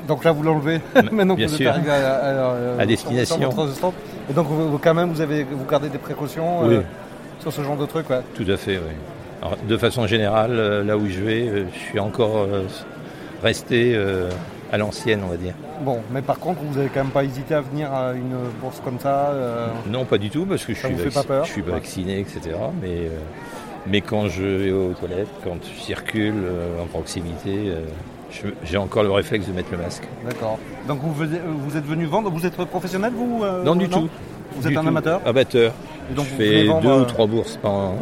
Donc 0.07 0.24
là 0.24 0.31
vous 0.31 0.43
l'enlevez 0.43 0.81
maintenant 1.12 1.33
que 1.36 1.39
bien 1.39 1.48
vous 1.48 1.55
sûr. 1.55 1.67
êtes 1.69 1.75
arrivé 1.75 1.91
à, 1.91 2.15
à- 2.77 2.81
À 2.81 2.86
destination. 2.86 3.38
Et 4.29 4.33
donc 4.33 4.48
vous, 4.48 4.77
quand 4.77 4.93
même 4.93 5.12
vous 5.12 5.22
avez 5.22 5.43
vous 5.43 5.65
gardez 5.69 5.89
des 5.89 5.98
précautions 5.98 6.62
Oui. 6.63 6.75
euh, 6.75 6.81
sur 7.39 7.51
ce 7.53 7.62
genre 7.62 7.77
de 7.77 7.86
trucs 7.86 8.10
ouais. 8.10 8.22
Tout 8.36 8.45
à 8.50 8.57
fait, 8.57 8.77
oui. 8.77 8.93
Alors, 9.41 9.57
de 9.67 9.77
façon 9.77 10.07
générale, 10.07 10.51
euh, 10.53 10.83
là 10.83 10.95
où 10.98 11.05
je 11.07 11.19
vais, 11.19 11.48
euh, 11.48 11.65
je 11.74 11.79
suis 11.79 12.00
encore 12.00 12.38
euh, 12.38 12.63
resté 13.43 13.93
euh, 13.95 14.29
à 14.72 14.77
l'ancienne, 14.77 15.22
on 15.25 15.27
va 15.29 15.36
dire. 15.38 15.53
Bon, 15.81 16.00
mais 16.12 16.22
par 16.22 16.39
contre 16.39 16.62
vous 16.63 16.77
avez 16.79 16.88
quand 16.88 17.03
même 17.03 17.12
pas 17.12 17.24
hésité 17.25 17.53
à 17.55 17.62
venir 17.62 17.91
à 17.93 18.13
une 18.13 18.36
bourse 18.62 18.79
comme 18.83 19.00
ça 19.00 19.31
euh, 19.31 19.67
Non, 19.89 20.05
pas 20.05 20.17
du 20.17 20.29
tout, 20.29 20.45
parce 20.45 20.63
que 20.65 20.74
je 20.74 20.79
suis, 20.79 20.95
je 20.98 21.62
vacciné, 21.62 22.19
etc. 22.19 22.41
Mais, 22.81 22.88
euh, 22.89 23.10
mais 23.88 24.00
quand 24.01 24.27
je 24.29 24.43
vais 24.43 24.72
aux 24.72 24.93
toilettes, 24.93 25.27
quand 25.43 25.57
je 25.63 25.81
circule 25.81 26.36
euh, 26.45 26.81
en 26.81 26.86
proximité, 26.86 27.51
euh, 27.67 27.81
j'ai 28.63 28.78
encore 28.78 29.04
le 29.04 29.12
réflexe 29.12 29.48
de 29.48 29.54
mettre 29.54 29.72
le 29.72 29.78
masque. 29.78 30.04
D'accord. 30.25 30.58
Donc 30.88 31.00
vous, 31.02 31.13
vous 31.13 31.78
êtes 31.78 31.86
venu 31.86 32.06
vendre, 32.06 32.30
vous 32.30 32.46
êtes 32.46 32.56
professionnel 32.66 33.12
vous 33.16 33.42
euh, 33.44 33.63
non, 33.63 33.75
du 33.75 33.88
tout. 33.90 34.10
Vous 34.56 34.62
Du 34.68 34.72
êtes 34.72 34.78
un 34.78 34.82
tout. 34.84 34.88
amateur 34.90 35.22
Amateur. 35.25 35.72
Et 36.12 36.13
donc 36.13 36.25
je 36.25 36.36
fais 36.36 36.63
vendre, 36.66 36.82
deux 36.82 36.90
euh, 36.90 37.02
ou 37.02 37.06
trois 37.06 37.28
bourses 37.28 37.58
par 37.58 37.72
an. 37.72 37.96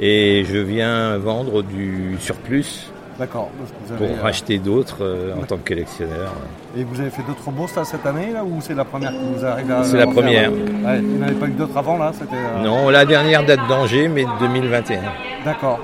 Et 0.00 0.44
je 0.48 0.58
viens 0.58 1.16
vendre 1.18 1.62
du 1.62 2.16
surplus 2.18 2.90
D'accord. 3.18 3.48
pour 3.96 4.06
euh, 4.06 4.22
racheter 4.22 4.58
d'autres 4.58 4.98
euh, 5.04 5.34
en 5.40 5.44
tant 5.44 5.56
que 5.56 5.68
collectionneur. 5.68 6.32
Et 6.76 6.82
vous 6.82 7.00
avez 7.00 7.10
fait 7.10 7.22
d'autres 7.22 7.48
bourses 7.52 7.76
là, 7.76 7.84
cette 7.84 8.04
année 8.04 8.32
là 8.32 8.42
ou 8.44 8.60
c'est 8.60 8.74
la 8.74 8.84
première 8.84 9.12
que 9.12 9.38
vous 9.38 9.44
arrivez 9.44 9.72
à 9.72 9.84
C'est 9.84 9.98
la 9.98 10.06
première. 10.08 10.50
là 10.50 10.56
Ouais, 10.56 10.98
Il 10.98 11.06
n'y 11.08 11.20
en 11.22 11.26
avait 11.26 11.34
pas 11.36 11.46
eu 11.46 11.50
d'autres 11.52 11.76
avant 11.76 11.96
là 11.96 12.10
euh, 12.20 12.62
Non, 12.64 12.90
la 12.90 13.04
dernière 13.04 13.44
date 13.46 13.60
d'Angers, 13.68 14.08
mais 14.08 14.24
2021. 14.40 15.00
D'accord. 15.44 15.78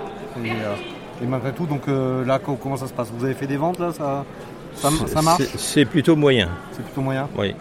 Et, 0.45 0.51
euh, 0.51 0.55
et 1.23 1.27
malgré 1.27 1.53
tout, 1.53 1.67
donc 1.67 1.83
euh, 1.89 2.25
là, 2.25 2.39
co- 2.39 2.57
comment 2.57 2.77
ça 2.77 2.87
se 2.87 2.93
passe? 2.93 3.11
Vous 3.17 3.25
avez 3.25 3.35
fait 3.35 3.47
des 3.47 3.57
ventes 3.57 3.79
là? 3.79 3.93
Ça, 3.93 4.25
ça, 4.75 4.89
ça 5.07 5.23
marche? 5.23 5.43
C'est- 5.57 5.85
plutôt 5.85 6.17
moyen, 6.17 6.49
C'est 6.73 6.83
plutôt 6.83 7.03
moyen? 7.03 7.29
Oui. 7.37 7.55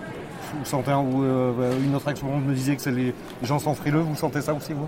Vous 0.57 0.65
sentez 0.65 0.91
une 0.91 1.95
autre 1.95 2.09
expérience 2.09 2.43
me 2.43 2.53
disait 2.53 2.75
que 2.75 2.89
les, 2.89 3.13
gens 3.43 3.59
sont 3.59 3.75
frileux, 3.75 3.99
vous 3.99 4.15
sentez 4.15 4.41
ça 4.41 4.53
aussi 4.53 4.73
vous? 4.73 4.87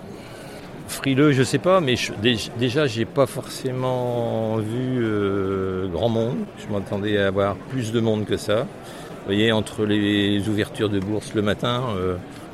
Frileux, 0.88 1.32
je 1.32 1.44
sais 1.44 1.60
pas, 1.60 1.80
mais 1.80 1.96
je, 1.96 2.12
déjà 2.58 2.88
j'ai 2.88 3.06
pas 3.06 3.26
forcément 3.26 4.58
vu 4.58 5.06
grand 5.92 6.10
monde. 6.10 6.38
Je 6.58 6.74
m'attendais 6.74 7.18
à 7.18 7.28
avoir 7.28 7.56
plus 7.56 7.92
de 7.92 8.00
monde 8.00 8.26
que 8.26 8.38
ça. 8.38 8.62
Vous 8.62 9.28
voyez, 9.28 9.52
entre 9.52 9.86
les 9.86 10.50
ouvertures 10.50 10.90
de 10.90 11.00
bourse 11.00 11.34
le 11.36 11.44
matin, 11.44 11.84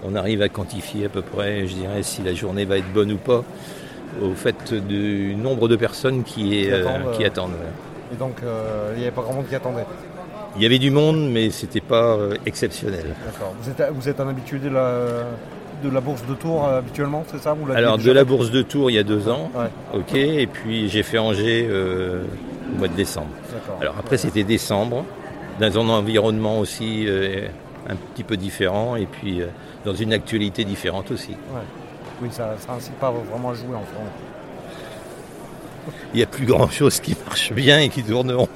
on 0.03 0.15
arrive 0.15 0.41
à 0.41 0.49
quantifier 0.49 1.05
à 1.05 1.09
peu 1.09 1.21
près, 1.21 1.65
je 1.67 1.75
dirais, 1.75 2.03
si 2.03 2.21
la 2.21 2.33
journée 2.33 2.65
va 2.65 2.77
être 2.77 2.91
bonne 2.93 3.11
ou 3.11 3.17
pas, 3.17 3.43
au 4.21 4.33
fait 4.33 4.73
du 4.73 5.35
nombre 5.35 5.67
de 5.67 5.75
personnes 5.75 6.23
qui, 6.23 6.69
attendent. 6.71 7.51
Et 8.11 8.15
donc, 8.15 8.37
il 8.93 8.99
n'y 8.99 9.03
avait 9.03 9.11
pas 9.11 9.21
grand 9.21 9.33
monde 9.33 9.47
qui 9.47 9.55
attendait 9.55 9.85
il 10.57 10.63
y 10.63 10.65
avait 10.65 10.79
du 10.79 10.91
monde, 10.91 11.29
mais 11.31 11.49
c'était 11.51 11.81
pas 11.81 12.15
euh, 12.15 12.35
exceptionnel. 12.45 13.05
D'accord. 13.25 13.53
Vous 13.61 14.09
êtes, 14.09 14.19
un 14.19 14.27
habitué 14.27 14.57
de 14.57 14.69
la, 14.69 15.25
de 15.83 15.89
la 15.89 16.01
bourse 16.01 16.25
de 16.25 16.33
Tours 16.33 16.67
euh, 16.67 16.79
habituellement, 16.79 17.23
c'est 17.27 17.39
ça 17.39 17.55
Alors, 17.75 17.97
de 17.97 18.11
la 18.11 18.23
bourse 18.23 18.49
de 18.49 18.63
Tours, 18.63 18.89
il 18.89 18.95
y 18.95 18.99
a 18.99 19.03
deux 19.03 19.29
ans. 19.29 19.51
Ok. 19.93 20.15
Et 20.15 20.47
puis, 20.47 20.89
j'ai 20.89 21.03
fait 21.03 21.19
Angers 21.19 21.67
euh, 21.69 22.23
au 22.73 22.79
mois 22.79 22.87
de 22.87 22.95
décembre. 22.95 23.29
Alors, 23.79 23.95
après, 23.99 24.17
c'était 24.17 24.43
décembre, 24.43 25.05
dans 25.59 25.79
un 25.79 25.89
environnement 25.89 26.59
aussi 26.59 27.07
un 27.89 27.95
petit 27.95 28.23
peu 28.23 28.35
différent, 28.35 28.95
et 28.95 29.05
puis 29.05 29.41
dans 29.85 29.93
une 29.93 30.13
actualité 30.13 30.65
différente 30.65 31.11
aussi. 31.11 31.35
Oui, 32.21 32.29
ça 32.31 32.55
n'incite 32.67 32.95
pas 32.95 33.11
vraiment 33.11 33.51
à 33.51 33.53
jouer 33.53 33.75
en 33.75 33.83
France. 33.83 34.09
Il 36.13 36.17
n'y 36.17 36.23
a 36.23 36.27
plus 36.27 36.45
grand 36.45 36.69
chose 36.69 36.99
qui 36.99 37.15
marche 37.25 37.53
bien 37.53 37.79
et 37.79 37.89
qui 37.89 38.03
tourneront. 38.03 38.49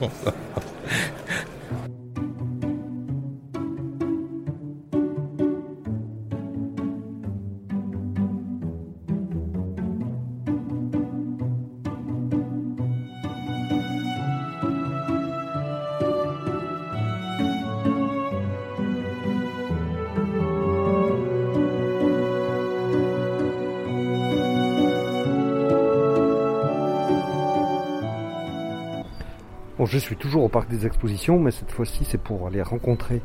Je 29.91 29.97
suis 29.97 30.15
toujours 30.15 30.43
au 30.43 30.47
parc 30.47 30.69
des 30.69 30.85
expositions, 30.85 31.37
mais 31.37 31.51
cette 31.51 31.71
fois-ci 31.71 32.05
c'est 32.05 32.17
pour 32.17 32.47
aller 32.47 32.61
rencontrer 32.61 33.21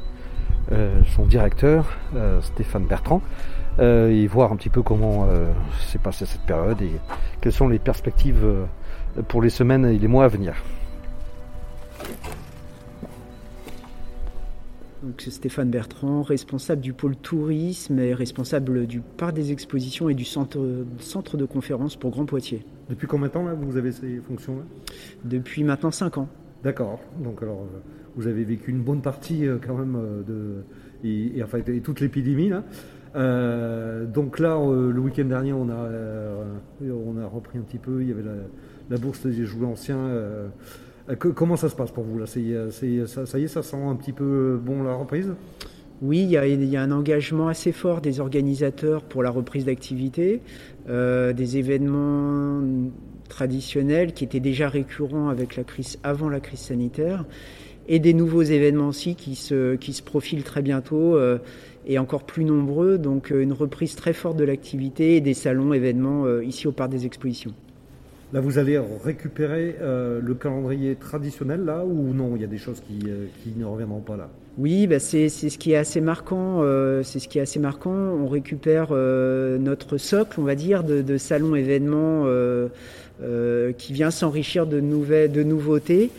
euh, 0.72 1.00
son 1.14 1.24
directeur, 1.24 1.96
euh, 2.16 2.40
Stéphane 2.42 2.86
Bertrand, 2.86 3.22
euh, 3.78 4.10
et 4.10 4.26
voir 4.26 4.50
un 4.50 4.56
petit 4.56 4.68
peu 4.68 4.82
comment 4.82 5.28
s'est 5.78 5.98
passée 5.98 6.26
cette 6.26 6.40
période 6.40 6.82
et 6.82 6.90
quelles 7.40 7.52
sont 7.52 7.68
les 7.68 7.78
perspectives 7.78 8.44
pour 9.28 9.42
les 9.42 9.50
semaines 9.50 9.84
et 9.84 9.96
les 9.96 10.08
mois 10.08 10.24
à 10.24 10.28
venir. 10.28 10.56
Donc, 15.04 15.20
Stéphane 15.20 15.70
Bertrand, 15.70 16.22
responsable 16.22 16.80
du 16.80 16.92
pôle 16.92 17.14
tourisme 17.14 18.00
et 18.00 18.12
responsable 18.12 18.88
du 18.88 19.00
parc 19.00 19.34
des 19.34 19.52
expositions 19.52 20.08
et 20.08 20.14
du 20.14 20.24
centre, 20.24 20.58
centre 20.98 21.36
de 21.36 21.44
conférence 21.44 21.94
pour 21.94 22.10
Grand 22.10 22.26
Poitiers. 22.26 22.64
Depuis 22.88 23.06
combien 23.06 23.28
de 23.28 23.32
temps 23.32 23.44
là, 23.44 23.54
vous 23.54 23.76
avez 23.76 23.92
ces 23.92 24.16
fonctions-là? 24.16 24.64
Depuis 25.22 25.62
maintenant 25.62 25.92
5 25.92 26.18
ans. 26.18 26.28
D'accord. 26.64 27.00
Donc 27.22 27.42
alors, 27.42 27.60
euh, 27.60 27.78
vous 28.16 28.26
avez 28.26 28.44
vécu 28.44 28.70
une 28.70 28.80
bonne 28.82 29.02
partie 29.02 29.46
euh, 29.46 29.58
quand 29.64 29.74
même 29.74 29.96
euh, 29.96 30.22
de 30.22 30.64
et, 31.04 31.42
enfin 31.42 31.58
et 31.66 31.80
toute 31.80 32.00
l'épidémie 32.00 32.48
là. 32.48 32.64
donc 34.06 34.38
là, 34.38 34.58
le 34.58 34.98
week-end 34.98 35.26
dernier, 35.26 35.52
on 35.52 35.68
a 35.68 35.88
on 36.82 37.18
a 37.18 37.26
repris 37.26 37.58
un 37.58 37.62
petit 37.62 37.78
peu. 37.78 38.02
Il 38.02 38.08
y 38.08 38.12
avait 38.12 38.24
la, 38.90 38.96
bourse 38.96 39.26
des 39.26 39.44
jouets 39.44 39.66
anciens. 39.66 40.10
comment 41.16 41.56
ça 41.56 41.68
se 41.68 41.76
passe 41.76 41.92
pour 41.92 42.04
vous 42.04 42.18
là? 42.18 42.26
Ça, 42.26 42.40
y 42.40 42.52
est, 42.52 43.48
ça 43.48 43.62
sent 43.62 43.76
un 43.76 43.94
petit 43.94 44.12
peu 44.12 44.58
bon 44.60 44.82
la 44.82 44.94
reprise? 44.94 45.32
Oui, 46.02 46.22
il 46.22 46.30
y, 46.30 46.36
a, 46.36 46.46
il 46.46 46.64
y, 46.64 46.76
a, 46.76 46.82
un 46.82 46.90
engagement 46.90 47.48
assez 47.48 47.72
fort 47.72 48.00
des 48.00 48.20
organisateurs 48.20 49.02
pour 49.02 49.22
la 49.22 49.30
reprise 49.30 49.66
d'activité, 49.66 50.42
des 50.88 51.58
événements 51.58 52.62
traditionnels 53.28 54.12
qui 54.12 54.24
étaient 54.24 54.40
déjà 54.40 54.68
récurrents 54.68 55.28
avec 55.28 55.56
la 55.56 55.64
crise 55.64 55.98
avant 56.02 56.28
la 56.28 56.40
crise 56.40 56.60
sanitaire 56.60 57.24
et 57.88 57.98
des 57.98 58.14
nouveaux 58.14 58.42
événements 58.42 58.88
aussi 58.88 59.14
qui 59.14 59.34
se, 59.34 59.76
qui 59.76 59.92
se 59.92 60.02
profilent 60.02 60.44
très 60.44 60.62
bientôt 60.62 61.16
euh, 61.16 61.38
et 61.86 61.98
encore 61.98 62.24
plus 62.24 62.44
nombreux. 62.44 62.98
Donc 62.98 63.30
euh, 63.30 63.42
une 63.42 63.52
reprise 63.52 63.94
très 63.94 64.12
forte 64.12 64.36
de 64.36 64.44
l'activité 64.44 65.16
et 65.16 65.20
des 65.20 65.34
salons, 65.34 65.72
événements 65.72 66.24
euh, 66.26 66.44
ici 66.44 66.66
au 66.66 66.72
Parc 66.72 66.90
des 66.90 67.06
Expositions. 67.06 67.52
Là, 68.32 68.40
vous 68.40 68.58
allez 68.58 68.76
récupérer 69.04 69.76
le 69.80 70.34
calendrier 70.34 70.96
traditionnel 70.96 71.64
là 71.64 71.84
ou 71.86 72.12
non 72.12 72.32
Il 72.34 72.42
y 72.42 72.44
a 72.44 72.48
des 72.48 72.58
choses 72.58 72.82
qui, 72.84 72.98
qui 72.98 73.52
ne 73.56 73.64
reviendront 73.64 74.00
pas 74.00 74.16
là? 74.16 74.28
Oui, 74.58 74.88
bah 74.88 74.98
c'est 74.98 75.28
ce 75.28 75.56
qui 75.56 75.72
est 75.72 75.76
assez 75.76 76.00
marquant. 76.00 76.60
c'est 77.04 77.20
ce 77.20 77.28
qui 77.28 77.38
est 77.38 77.42
assez 77.42 77.60
marquant. 77.60 77.92
On 77.92 78.26
récupère 78.26 78.90
notre 78.90 79.96
socle, 79.96 80.40
on 80.40 80.42
va 80.42 80.56
dire, 80.56 80.82
de, 80.82 81.02
de 81.02 81.16
salons 81.18 81.54
événements 81.54 82.24
euh, 82.26 82.68
qui 83.78 83.92
vient 83.92 84.10
s'enrichir 84.10 84.66
de, 84.66 84.80
de 84.80 85.42
nouveautés 85.42 86.10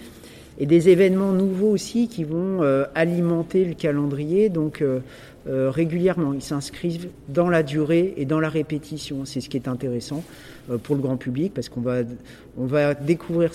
et 0.60 0.66
des 0.66 0.89
événements 0.89 1.32
nouveaux 1.32 1.70
aussi 1.70 2.08
qui 2.08 2.24
vont 2.24 2.63
euh, 2.63 2.86
alimenter 2.96 3.66
le 3.66 3.74
calendrier. 3.74 4.50
Donc 4.50 4.82
euh, 4.82 5.00
régulièrement, 5.46 6.34
ils 6.34 6.42
s'inscrivent 6.42 7.10
dans 7.30 7.50
la 7.50 7.63
durée 7.63 8.13
et 8.18 8.25
dans 8.25 8.39
la 8.39 8.50
répétition. 8.50 9.25
C'est 9.25 9.42
ce 9.42 9.50
qui 9.50 9.58
est 9.58 9.68
intéressant 9.68 10.24
pour 10.84 10.96
le 10.96 11.01
grand 11.01 11.18
public 11.18 11.54
parce 11.54 11.70
qu'on 11.70 11.82
va, 11.82 12.00
on 12.58 12.66
va 12.66 12.94
découvrir 12.94 13.51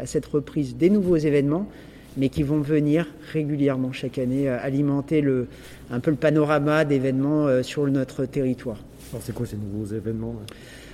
à 0.00 0.06
cette 0.06 0.26
reprise 0.26 0.76
des 0.76 0.90
nouveaux 0.90 1.16
événements 1.16 1.68
mais 2.16 2.28
qui 2.28 2.44
vont 2.44 2.60
venir 2.60 3.08
régulièrement 3.32 3.92
chaque 3.92 4.18
année 4.18 4.48
alimenter 4.48 5.20
le, 5.20 5.48
un 5.90 5.98
peu 5.98 6.12
le 6.12 6.16
panorama 6.16 6.84
d'événements 6.84 7.62
sur 7.64 7.86
notre 7.88 8.24
territoire. 8.24 8.78
Alors 9.12 9.22
c'est 9.22 9.34
quoi 9.34 9.44
ces 9.44 9.56
nouveaux 9.56 9.92
événements 9.92 10.36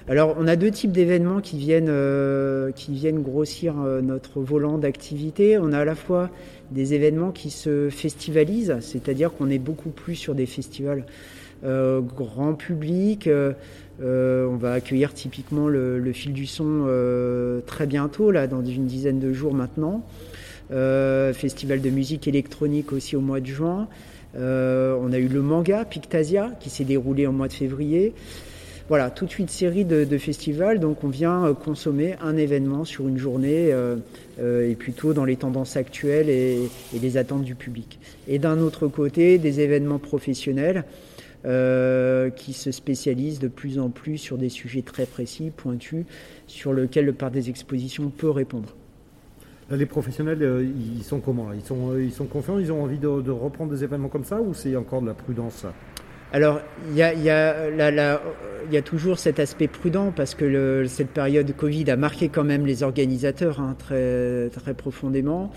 alors, 0.09 0.35
on 0.39 0.47
a 0.49 0.57
deux 0.57 0.71
types 0.71 0.93
d'événements 0.93 1.41
qui 1.41 1.59
viennent, 1.59 1.89
euh, 1.89 2.73
qui 2.73 2.93
viennent 2.93 3.23
grossir 3.23 3.75
euh, 3.81 4.01
notre 4.01 4.41
volant 4.41 4.79
d'activité. 4.79 5.59
On 5.59 5.73
a 5.73 5.79
à 5.79 5.85
la 5.85 5.95
fois 5.95 6.31
des 6.71 6.95
événements 6.95 7.31
qui 7.31 7.51
se 7.51 7.91
festivalisent, 7.91 8.77
c'est-à-dire 8.81 9.33
qu'on 9.33 9.51
est 9.51 9.59
beaucoup 9.59 9.91
plus 9.91 10.15
sur 10.15 10.35
des 10.35 10.47
festivals 10.47 11.05
euh, 11.65 12.01
grand 12.01 12.55
public. 12.55 13.29
on 14.01 14.57
va 14.57 14.73
accueillir 14.73 15.13
typiquement 15.13 15.69
le, 15.69 15.99
le 15.99 16.13
fil 16.13 16.33
du 16.33 16.47
son 16.47 16.87
très 17.67 17.87
bientôt, 17.87 18.31
là, 18.31 18.47
dans 18.47 18.65
une 18.65 18.87
dizaine 18.87 19.19
de 19.19 19.33
jours 19.33 19.53
maintenant. 19.53 20.03
festival 20.71 21.83
de 21.83 21.91
musique 21.91 22.27
électronique 22.27 22.93
aussi 22.93 23.15
au 23.17 23.21
mois 23.21 23.41
de 23.41 23.47
juin. 23.47 23.89
on 24.35 25.13
a 25.13 25.19
eu 25.19 25.29
le 25.29 25.43
manga 25.43 25.85
Pictasia 25.85 26.53
qui 26.61 26.71
s'est 26.71 26.85
déroulé 26.85 27.27
en 27.27 27.33
mois 27.33 27.49
de 27.49 27.53
février. 27.53 28.15
Voilà, 28.91 29.09
toute 29.09 29.39
une 29.39 29.47
série 29.47 29.85
de, 29.85 30.19
festivals. 30.19 30.81
Donc 30.81 31.05
on 31.05 31.09
vient 31.09 31.47
euh, 31.47 31.55
consommer 31.55 32.17
un 32.21 32.37
événement 32.37 32.85
sur 32.85 33.07
une 33.07 33.19
journée 33.19 33.73
euh, 33.73 33.95
euh, 34.41 34.69
et 34.69 34.75
plutôt 34.75 35.13
dans 35.13 35.25
les 35.25 35.37
tendances 35.37 35.77
actuelles 35.77 36.29
et, 36.29 36.69
les 37.01 37.17
attentes 37.17 37.45
du 37.45 37.55
public. 37.55 38.01
Et 38.27 38.41
d'un 38.41 38.59
autre 38.59 38.89
côté, 38.89 39.39
des 39.39 39.61
événements 39.61 40.01
professionnels. 40.01 40.85
qui 42.37 42.53
se 42.53 42.71
spécialisent 42.73 43.39
de 43.39 43.49
plus 43.49 43.79
en 43.79 43.91
plus 43.91 44.19
sur 44.19 44.37
des 44.37 44.51
sujets 44.51 44.83
très 44.83 45.07
précis, 45.07 45.53
pointus, 45.57 46.05
sur 46.49 46.75
lesquels 46.75 47.07
le 47.07 47.15
parc 47.15 47.33
des 47.33 47.49
expositions 47.49 48.11
peut 48.11 48.29
répondre. 48.29 48.75
les 49.71 49.87
professionnels, 49.87 50.43
ils 50.99 51.05
sont 51.05 51.21
comment? 51.21 51.53
Ils 51.53 52.13
sont, 52.13 52.27
confiants? 52.27 52.59
Ils 52.59 52.73
ont 52.73 52.83
envie 52.83 52.99
de 52.99 53.31
reprendre 53.31 53.71
des 53.73 53.85
événements 53.85 54.11
comme 54.11 54.25
ça 54.25 54.41
ou 54.41 54.53
c'est 54.53 54.75
encore 54.75 55.01
de 55.01 55.07
la 55.07 55.15
prudence? 55.15 55.65
Alors, 56.33 56.61
il 56.89 56.97
y 56.97 57.03
a, 57.31 58.83
toujours 58.85 59.19
cet 59.19 59.41
aspect 59.41 59.67
prudent 59.67 60.13
parce 60.15 60.35
que 60.35 60.85
cette 60.89 61.11
période 61.11 61.53
Covid 61.57 61.91
a 61.91 61.97
marqué 61.97 62.29
quand 62.29 62.45
même 62.45 62.67
les 62.67 62.83
organisateurs 62.85 63.61
hein, 63.61 63.75
très, 63.79 64.75
profondément. 64.77 65.51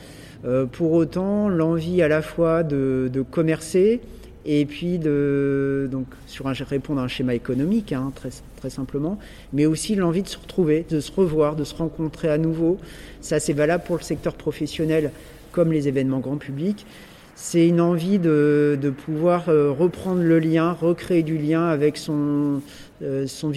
Euh, 0.45 0.65
pour 0.65 0.91
autant, 0.93 1.47
l'envie 1.47 2.01
à 2.01 2.07
la 2.07 2.21
fois 2.21 2.63
de, 2.63 3.23
commercer 3.29 4.01
et 4.45 4.65
puis 4.65 4.97
de 4.97 5.87
donc 5.89 6.07
sur 6.27 6.47
un, 6.47 6.53
répondre 6.53 6.99
à 6.99 7.03
un 7.05 7.07
schéma 7.07 7.33
économique 7.33 7.93
hein, 7.93 8.11
très, 8.13 8.29
très 8.57 8.69
simplement, 8.69 9.17
mais 9.53 9.65
aussi 9.65 9.95
l'envie 9.95 10.23
de 10.23 10.27
se 10.27 10.37
retrouver, 10.37 10.85
de 10.89 10.99
se 10.99 11.11
revoir, 11.11 11.55
de 11.55 11.63
se 11.63 11.75
rencontrer 11.75 12.29
à 12.29 12.37
nouveau. 12.37 12.77
Ça, 13.21 13.39
c'est 13.39 13.53
valable 13.53 13.83
pour 13.85 13.95
le 13.95 14.01
secteur 14.01 14.33
professionnel 14.33 15.11
comme 15.51 15.71
les 15.71 15.87
événements 15.87 16.19
grand 16.19 16.37
public 16.37 16.85
c'est 17.35 17.67
une 17.67 17.81
envie 17.81 18.19
de, 18.19 18.93
pouvoir 19.05 19.49
euh, 19.49 19.71
reprendre 19.71 20.21
le 20.21 20.39
lien, 20.39 20.71
recréer 20.71 21.23
du 21.23 21.37
lien 21.37 21.65
avec 21.65 21.97
son, 21.97 22.61
euh, 23.01 23.25
son. 23.27 23.51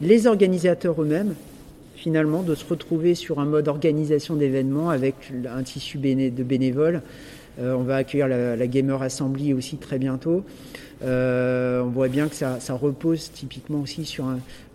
Les 0.00 0.26
organisateurs 0.26 1.00
eux-mêmes, 1.02 1.34
finalement, 1.94 2.42
de 2.42 2.54
se 2.54 2.64
retrouver 2.64 3.14
sur 3.14 3.38
un 3.38 3.44
mode 3.44 3.68
organisation 3.68 4.34
d'événements 4.36 4.90
avec 4.90 5.14
un 5.46 5.62
tissu 5.62 5.98
de 5.98 6.42
bénévoles 6.42 7.02
on 7.62 7.82
va 7.82 7.96
accueillir 7.96 8.26
la, 8.26 8.66
Gamer 8.66 9.02
Assembly 9.02 9.52
aussi 9.52 9.76
très 9.76 9.98
bientôt. 9.98 10.44
on 11.02 11.90
voit 11.92 12.08
bien 12.08 12.28
que 12.28 12.34
ça, 12.34 12.58
repose 12.70 13.30
typiquement 13.32 13.82
aussi 13.82 14.06
sur 14.06 14.24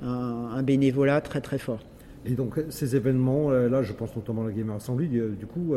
un, 0.03 0.61
bénévolat 0.61 1.21
très 1.21 1.41
très 1.41 1.57
fort. 1.57 1.79
Et 2.27 2.31
donc 2.31 2.59
ces 2.69 2.95
événements, 2.95 3.49
là 3.49 3.81
je 3.81 3.93
pense 3.93 4.15
notamment 4.15 4.43
à 4.43 4.49
la 4.49 4.51
Gamer 4.51 4.75
Assembly, 4.75 5.07
du 5.07 5.47
coup 5.47 5.73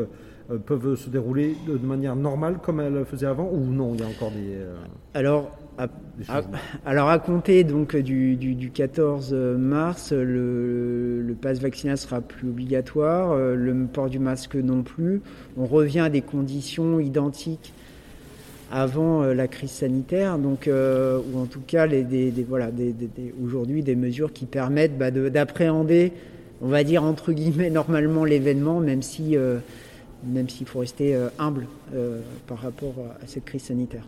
peuvent 0.67 0.95
se 0.97 1.11
dérouler 1.11 1.55
de, 1.67 1.79
manière 1.79 2.17
normale 2.17 2.59
comme 2.63 2.81
elle 2.81 3.05
faisait 3.05 3.27
avant 3.27 3.51
ou 3.53 3.61
non 3.61 3.93
Il 3.95 4.01
y 4.01 4.03
a 4.03 4.07
encore 4.07 4.31
des... 4.31 4.59
Alors 5.15 5.51
alors 6.85 7.09
à 7.09 7.19
compter 7.19 7.63
donc 7.63 7.95
du, 7.95 8.35
du, 8.37 8.71
14 8.71 9.33
mars, 9.33 10.13
le, 10.13 11.23
le 11.23 11.35
pass 11.35 11.61
vaccinal 11.61 11.97
sera 11.97 12.21
plus 12.21 12.49
obligatoire, 12.49 13.33
euh, 13.33 13.55
le 13.55 13.87
port 13.87 14.09
du 14.09 14.19
masque 14.19 14.57
non 14.57 14.83
plus. 14.83 15.21
On 15.57 15.67
revient 15.67 16.01
à 16.01 16.09
des 16.09 16.23
conditions 16.23 16.99
identiques 16.99 17.73
avant 18.73 19.23
euh, 19.23 19.35
la 19.35 19.47
crise 19.47 19.71
sanitaire, 19.71 20.39
donc 20.39 20.67
euh, 20.67 21.21
ou 21.33 21.39
en 21.39 21.47
tout 21.47 21.63
cas 21.65 21.87
les, 21.87 22.03
des, 22.03 22.33
voilà 22.49 22.71
des, 22.73 22.95
aujourd'hui 23.43 23.83
des 23.83 23.95
mesures 23.95 24.33
qui 24.33 24.47
permettent 24.47 24.99
bah, 24.99 25.11
d'appréhender, 25.11 26.13
on 26.61 26.69
va 26.69 26.83
dire 26.83 27.05
entre 27.05 27.33
guillemets 27.33 27.71
normalement 27.71 28.25
l'événement, 28.25 28.81
même 28.81 29.03
si 29.03 29.37
même 30.25 30.49
s'il 30.49 30.67
faut 30.67 30.81
rester 30.81 31.17
humble 31.39 31.67
par 32.47 32.59
rapport 32.59 32.95
à 33.23 33.27
cette 33.27 33.45
crise 33.45 33.63
sanitaire. 33.63 34.05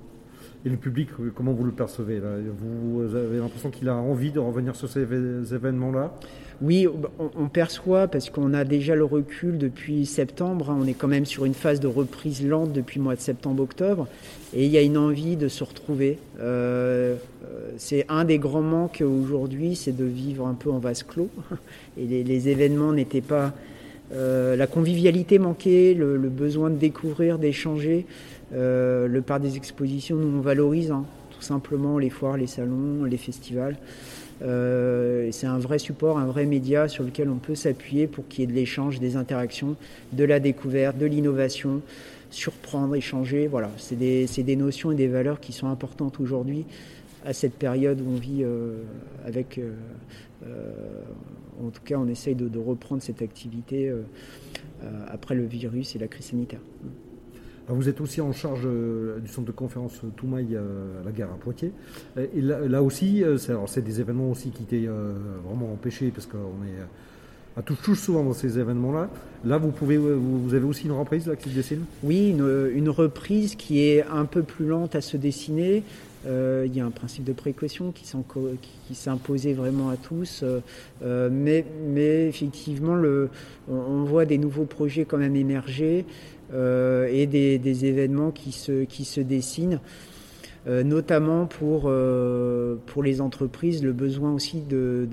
Et 0.64 0.69
le 0.69 0.76
public, 0.76 1.09
comment 1.35 1.52
vous 1.52 1.64
le 1.64 1.73
percevez 1.73 2.21
Vous 2.21 3.14
avez 3.14 3.38
l'impression 3.38 3.71
qu'il 3.71 3.88
a 3.88 3.95
envie 3.95 4.31
de 4.31 4.38
revenir 4.38 4.76
sur 4.76 4.88
ces 4.88 5.00
événements-là? 5.00 6.12
Oui, 6.62 6.87
on, 7.19 7.49
perçoit 7.49 8.07
parce 8.07 8.29
qu'on 8.29 8.52
a 8.52 8.64
déjà 8.64 8.95
le 8.95 9.05
recul 9.05 9.57
depuis 9.57 10.05
septembre. 10.05 10.69
Hein. 10.69 10.79
on 10.79 10.87
est 10.87 10.93
quand 10.93 11.09
même 11.09 11.25
sur 11.25 11.47
une 11.47 11.55
phase 11.55 11.81
de 11.81 11.87
reprise 11.87 12.47
lente 12.47 12.73
depuis 12.75 12.99
le 12.99 13.05
mois 13.05 13.17
de 13.17 13.21
septembre-octobre. 13.21 14.07
Et 14.52 14.67
il 14.67 14.71
y 14.71 14.76
a 14.76 14.83
une 14.83 14.99
envie 14.99 15.37
de 15.37 15.49
se 15.49 15.64
retrouver. 15.64 16.19
Euh, 16.38 17.17
euh, 17.45 17.71
c'est 17.79 18.05
un 18.11 18.26
des 18.26 18.38
grands 18.38 18.61
manques 18.61 19.02
aujourd'hui, 19.02 19.75
c'est 19.75 19.97
de 19.97 20.05
vivre 20.05 20.47
un 20.47 20.52
peu 20.52 20.71
en 20.71 20.79
vase 20.79 21.02
clos. 21.02 21.31
Et 21.97 22.05
les, 22.05 22.49
événements 22.49 22.93
n'étaient 22.93 23.23
pas... 23.23 23.55
Euh, 24.12 24.57
la 24.57 24.67
convivialité 24.67 25.38
manquait, 25.38 25.95
le 25.95 26.17
besoin 26.19 26.71
de 26.71 26.76
découvrir, 26.76 27.38
d'échanger. 27.38 28.07
Euh, 28.52 29.07
le 29.07 29.23
parc 29.23 29.43
des 29.43 29.57
expositions, 29.57 30.17
nous 30.17 30.38
on 30.38 30.40
valorise 30.40 30.90
hein, 30.90 31.05
tout 31.31 31.43
simplement 31.43 31.99
les 31.99 32.11
foires, 32.11 32.37
les 32.37 32.49
salons, 32.49 33.05
les 33.05 33.17
festivals. 33.17 33.76
Euh, 34.43 35.29
c'est 35.33 35.47
un 35.47 35.59
vrai 35.59 35.79
support, 35.79 36.19
un 36.19 36.26
vrai 36.26 36.47
média 36.47 36.88
sur 36.88 37.05
lequel 37.05 37.29
on 37.29 37.37
peut 37.37 37.55
s'appuyer 37.55 38.07
pour 38.07 38.26
qu'il 38.26 38.40
y 38.40 38.45
ait 38.45 38.47
de 38.47 38.52
l'échange, 38.52 38.99
des 38.99 39.17
interactions, 39.17 39.76
de 40.12 40.25
la 40.25 40.40
découverte, 40.40 40.99
de 40.99 41.07
l'innovation, 41.07 41.83
surprendre, 42.31 42.97
échanger. 42.97 43.47
Voilà, 43.47 43.71
c'est 43.76 43.99
des, 43.99 44.26
des, 44.26 44.57
notions 44.57 44.90
et 44.90 44.97
des 44.97 45.09
valeurs 45.09 45.40
qui 45.40 45.52
sont 45.52 45.69
importantes 45.69 46.19
aujourd'hui 46.19 46.64
à 47.24 47.32
cette 47.32 47.54
période 47.54 48.00
où 48.00 48.10
on 48.10 48.16
vit 48.16 48.42
euh, 48.42 48.82
avec. 49.24 49.60
en 50.44 51.70
tout 51.70 51.82
cas, 51.84 51.96
on 51.98 52.08
essaye 52.08 52.34
de, 52.34 52.48
de 52.48 52.58
reprendre 52.58 53.02
cette 53.02 53.22
activité 53.22 53.92
après 55.08 55.34
le 55.34 55.44
virus 55.44 55.94
et 55.94 55.98
la 55.98 56.08
crise 56.08 56.26
sanitaire. 56.26 56.60
Vous 57.72 57.88
êtes 57.88 58.00
aussi 58.00 58.20
en 58.20 58.32
charge 58.32 58.62
euh, 58.64 59.20
du 59.20 59.28
centre 59.28 59.46
de 59.46 59.52
conférence 59.52 60.00
Toumaï 60.16 60.48
euh, 60.54 61.00
à 61.02 61.04
la 61.04 61.12
gare 61.12 61.30
à 61.30 61.36
Poitiers. 61.36 61.72
Et 62.16 62.40
là, 62.40 62.82
aussi, 62.82 63.22
euh, 63.22 63.38
c'est 63.38 63.82
des 63.82 64.00
événements 64.00 64.30
aussi 64.30 64.50
qui 64.50 64.64
étaient 64.64 64.88
vraiment 65.44 65.72
empêchés 65.72 66.10
parce 66.12 66.26
qu'on 66.26 66.38
est 66.38 67.56
à 67.56 67.62
touche 67.62 68.00
souvent 68.00 68.24
dans 68.24 68.32
ces 68.32 68.58
événements-là. 68.58 69.08
Là, 69.44 69.58
vous, 69.58 69.70
pouvez, 69.70 69.98
vous 69.98 70.54
avez 70.54 70.64
aussi 70.64 70.86
une 70.86 70.92
reprise 70.92 71.26
là, 71.26 71.36
qui 71.36 71.50
se 71.50 71.54
dessine? 71.54 71.84
Oui, 72.02 72.30
une, 72.30 72.88
reprise 72.88 73.54
qui 73.54 73.82
est 73.82 74.04
un 74.04 74.24
peu 74.24 74.42
plus 74.42 74.66
lente 74.66 74.94
à 74.94 75.00
se 75.00 75.16
dessiner. 75.16 75.82
Il 76.26 76.74
y 76.74 76.80
a 76.80 76.84
un 76.84 76.90
principe 76.90 77.24
de 77.24 77.32
précaution 77.32 77.92
qui 77.92 78.06
imposé 79.08 79.54
vraiment 79.54 79.88
à 79.88 79.96
tous. 79.96 80.44
mais, 81.02 81.64
mais, 81.86 82.28
effectivement, 82.28 83.00
on, 83.68 84.04
voit 84.04 84.24
des 84.24 84.38
nouveaux 84.38 84.66
projets 84.66 85.04
quand 85.04 85.18
même 85.18 85.36
émerger. 85.36 86.04
Euh, 86.52 87.08
et 87.12 87.26
des, 87.26 87.84
événements 87.84 88.30
qui 88.30 88.52
se, 88.52 89.20
dessinent. 89.20 89.80
Euh, 90.66 90.83
notamment 90.83 91.46
pour, 91.46 91.85
euh, 91.87 92.76
pour 92.87 93.02
les 93.02 93.20
entreprises, 93.20 93.83
le 93.83 93.92
besoin 93.92 94.35
aussi 94.35 94.61
de, 94.61 95.09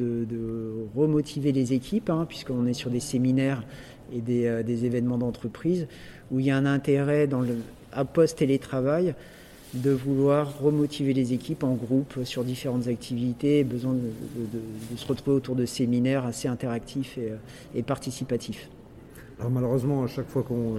remotiver 0.96 1.52
les 1.52 1.74
équipes, 1.74 2.10
hein, 2.10 2.26
puisqu'on 2.28 2.65
est 2.65 2.74
sur 2.74 2.89
des 2.89 3.00
séminaires 3.00 3.63
et 4.13 4.22
des, 4.22 4.86
événements 4.86 5.17
d'entreprise, 5.17 5.88
où 6.32 6.39
il 6.39 6.48
y 6.48 6.52
a 6.52 6.58
un 6.58 6.65
intérêt 6.65 7.28
dans 7.28 7.41
le, 7.41 7.56
à 7.93 8.04
post-télétravail 8.04 9.13
de 9.74 9.92
vouloir 9.92 10.60
remotiver 10.60 11.14
les 11.14 11.34
équipes 11.34 11.64
en 11.64 11.74
groupe 11.74 12.24
sur 12.24 12.44
différentes 12.44 12.88
activités, 12.88 13.64
besoin 13.64 13.94
de, 13.94 14.98
se 14.98 15.06
retrouver 15.06 15.38
autour 15.38 15.56
de 15.56 15.66
séminaires 15.66 16.26
assez 16.26 16.48
interactifs 16.48 17.20
et, 17.76 17.84
participatifs. 17.84 18.70
Alors 19.40 19.52
malheureusement, 19.52 20.04
à 20.04 20.08
chaque 20.08 20.28
fois 20.30 20.44
qu'on 20.44 20.76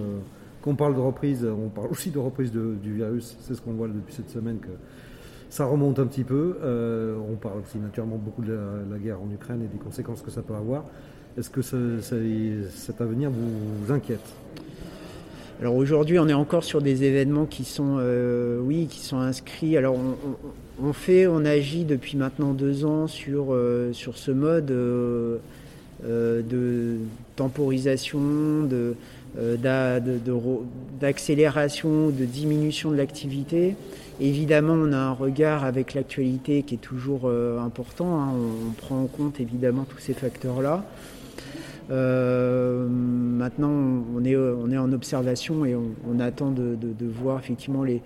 quand 0.61 0.71
on 0.71 0.75
parle 0.75 0.95
de 0.95 0.99
reprise, 0.99 1.45
on 1.45 1.69
parle 1.69 1.87
aussi 1.89 2.11
de 2.11 2.19
reprise 2.19 2.51
du 2.51 2.93
virus. 2.93 3.37
C'est 3.41 3.55
ce 3.55 3.61
qu'on 3.61 3.73
voit 3.73 3.87
depuis 3.87 4.13
cette 4.13 4.29
semaine 4.29 4.57
que 4.59 4.67
ça 5.49 5.65
remonte 5.65 5.99
un 5.99 6.05
petit 6.05 6.23
peu. 6.23 6.57
Euh, 6.61 7.17
on 7.29 7.35
parle 7.35 7.59
aussi 7.59 7.77
naturellement 7.77 8.17
beaucoup 8.17 8.41
de 8.41 8.57
la, 8.89 8.97
guerre 8.97 9.21
en 9.21 9.31
Ukraine 9.31 9.61
et 9.63 9.67
des 9.67 9.81
conséquences 9.81 10.21
que 10.21 10.31
ça 10.31 10.41
peut 10.41 10.53
avoir. 10.53 10.85
Est-ce 11.37 11.49
que 11.49 11.61
cet 11.61 13.01
avenir 13.01 13.31
vous, 13.31 13.91
inquiète? 13.91 14.35
Alors 15.59 15.75
aujourd'hui, 15.75 16.19
on 16.19 16.27
est 16.29 16.33
encore 16.33 16.63
sur 16.63 16.81
des 16.81 17.03
événements 17.03 17.45
qui 17.45 17.65
sont, 17.65 17.97
euh, 17.99 18.59
oui, 18.61 18.87
qui 18.89 19.01
sont 19.01 19.19
inscrits. 19.19 19.75
Alors 19.75 19.97
on, 20.81 20.93
fait, 20.93 21.27
on 21.27 21.43
agit 21.43 21.83
depuis 21.83 22.15
maintenant 22.15 22.53
deux 22.53 22.85
ans 22.85 23.07
sur 23.07 23.47
euh, 23.49 23.91
sur 23.91 24.17
ce 24.17 24.31
mode 24.31 24.67
de 24.67 25.39
temporisation, 27.35 28.63
de 28.63 28.95
euh, 29.37 29.57
d'accélération, 30.99 32.09
de, 32.09 32.25
diminution 32.25 32.91
de 32.91 32.97
l'activité. 32.97 33.75
Évidemment, 34.19 34.73
on 34.73 34.91
a 34.91 34.97
un 34.97 35.11
regard 35.11 35.63
avec 35.63 35.93
l'actualité 35.93 36.63
qui 36.63 36.75
est 36.75 36.79
toujours 36.79 37.21
euh, 37.25 37.59
important. 37.59 38.19
Hein. 38.19 38.29
On, 38.33 38.71
prend 38.71 39.01
en 39.01 39.05
compte 39.05 39.39
évidemment 39.39 39.85
tous 39.87 39.99
ces 39.99 40.13
facteurs-là. 40.13 40.83
Euh, 41.89 42.87
maintenant, 42.87 43.71
on 44.15 44.23
est, 44.23 44.35
on 44.35 44.69
est 44.71 44.77
en 44.77 44.91
observation 44.91 45.65
et 45.65 45.75
on, 45.75 46.19
attend 46.19 46.51
de, 46.51 46.77
voir 47.05 47.39
effectivement 47.39 47.83
les, 47.83 48.01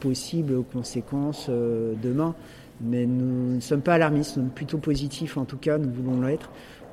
possibles 0.00 0.62
conséquences 0.72 1.48
demain. 1.48 2.34
Mais 2.80 3.06
nous 3.06 3.54
ne 3.56 3.60
sommes 3.60 3.80
pas 3.80 3.94
alarmistes, 3.94 4.36
nous 4.36 4.44
sommes 4.44 4.52
plutôt 4.52 4.78
positifs 4.78 5.36
en 5.38 5.44
tout 5.44 5.56
cas, 5.56 5.78
nous 5.78 5.90
voulons 5.90 6.20
l'être 6.20 6.50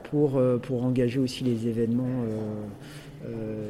pour, 0.10 0.42
pour 0.62 0.84
engager 0.84 1.20
aussi 1.20 1.44
les 1.44 1.68
événements 1.68 2.26
euh, 3.26 3.70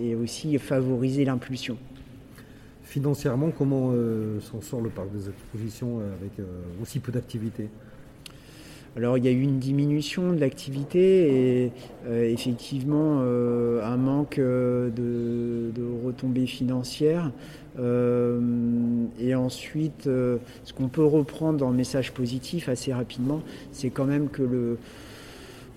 et, 0.00 0.14
aussi 0.14 0.56
favoriser 0.58 1.24
l'impulsion. 1.24 1.76
Financièrement, 2.84 3.50
comment 3.50 3.90
euh, 3.92 4.38
s'en 4.40 4.60
sort 4.60 4.80
le 4.80 4.90
parc 4.90 5.10
des 5.10 5.28
expositions 5.28 5.98
euh, 5.98 6.14
avec 6.14 6.32
aussi 6.80 7.00
peu 7.00 7.10
d'activité 7.10 7.68
alors 8.96 9.16
il 9.16 9.24
y 9.24 9.28
a 9.28 9.30
eu 9.30 9.40
une 9.40 9.58
diminution 9.58 10.32
de 10.32 10.40
l'activité 10.40 11.64
et 11.64 11.72
effectivement 12.10 13.20
un 13.20 13.96
manque 13.96 14.38
de, 14.38 15.72
retombées 16.04 16.46
financières. 16.46 17.30
et 17.78 19.34
ensuite, 19.34 20.04
ce 20.04 20.72
qu'on 20.76 20.88
peut 20.88 21.04
reprendre 21.04 21.66
le 21.66 21.76
message 21.76 22.12
positif 22.12 22.68
assez 22.68 22.92
rapidement, 22.92 23.40
c'est 23.72 23.90
quand 23.90 24.04
même 24.04 24.28
que 24.28 24.42
le, 24.42 24.78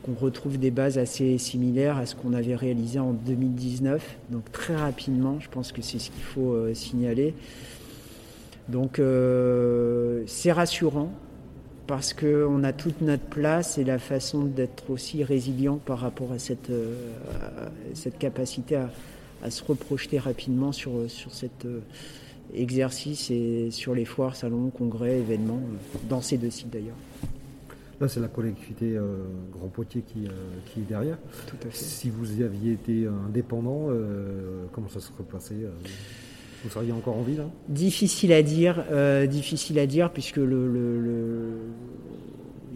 qu'on 0.06 0.14
retrouve 0.14 0.60
des 0.60 0.70
bases 0.70 1.00
assez 1.00 1.38
similaires 1.40 1.98
à 1.98 2.06
ce 2.06 2.16
qu'on 2.16 2.34
avait 2.34 2.56
réalisé 2.56 3.00
en 3.00 3.14
2019. 3.14 4.18
Donc 4.30 4.52
très 4.52 4.76
rapidement, 4.76 5.40
je 5.40 5.50
pense 5.50 5.72
que 5.72 5.82
c'est 5.82 5.98
ce 5.98 6.12
qu'il 6.12 6.22
faut 6.22 6.54
euh, 6.54 6.74
signaler. 6.76 7.34
Donc 8.70 9.00
euh, 9.00 10.24
c'est 10.28 10.52
rassurant 10.52 11.12
parce 11.88 12.14
qu'on 12.14 12.64
a 12.64 12.74
toute 12.74 13.02
notre 13.02 13.26
place 13.26 13.78
et 13.78 13.84
la 13.84 14.00
façon 14.00 14.44
d'être 14.44 14.90
aussi 14.90 15.24
résilient 15.24 15.78
par 15.78 16.00
rapport 16.00 16.32
à 16.32 16.40
cette, 16.40 16.70
euh, 16.70 16.96
cette 17.94 18.18
capacité 18.18 18.76
à, 18.76 18.90
se 19.50 19.64
reprojeter 19.64 20.18
rapidement 20.18 20.72
sur, 20.72 20.92
sur 21.08 21.32
cet 21.32 21.68
exercice 22.56 23.30
et 23.30 23.70
sur 23.70 23.94
les 23.94 24.06
foires, 24.06 24.36
salons, 24.36 24.72
congrès, 24.72 25.20
événements, 25.20 25.62
dans 26.10 26.22
ces 26.22 26.38
deux 26.38 26.50
sites 26.50 26.72
d'ailleurs. 26.72 26.96
Là, 28.02 28.10
c'est 28.10 28.20
la 28.20 28.28
collectivité 28.28 28.98
euh, 28.98 29.24
Grand 29.54 29.68
Poitiers 29.68 30.02
qui, 30.02 30.26
euh, 30.26 30.32
qui, 30.66 30.82
est 30.82 30.84
derrière. 30.84 31.18
Tout 31.48 31.56
à 31.66 31.72
fait. 31.72 31.78
Si 31.78 32.10
vous 32.10 32.42
aviez 32.42 32.74
été 32.74 33.08
indépendant, 33.28 33.88
euh, 33.90 34.66
comment 34.74 34.90
ça 34.90 35.00
serait 35.00 35.24
passé 35.24 35.56
Vous 36.66 36.72
seriez 36.72 36.92
encore 36.92 37.16
en 37.16 37.22
vie 37.22 37.36
là? 37.36 37.44
Difficile 37.70 38.34
à 38.34 38.42
dire, 38.42 38.84
difficile 39.30 39.78
à 39.78 39.86
dire, 39.86 40.10
puisque 40.10 40.38
il 40.38 40.42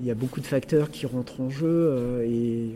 y 0.06 0.12
a 0.12 0.14
beaucoup 0.14 0.42
de 0.42 0.46
facteurs 0.46 0.92
qui 0.92 1.08
rentrent 1.08 1.42
en 1.42 1.50
jeu 1.50 2.24
et 2.24 2.70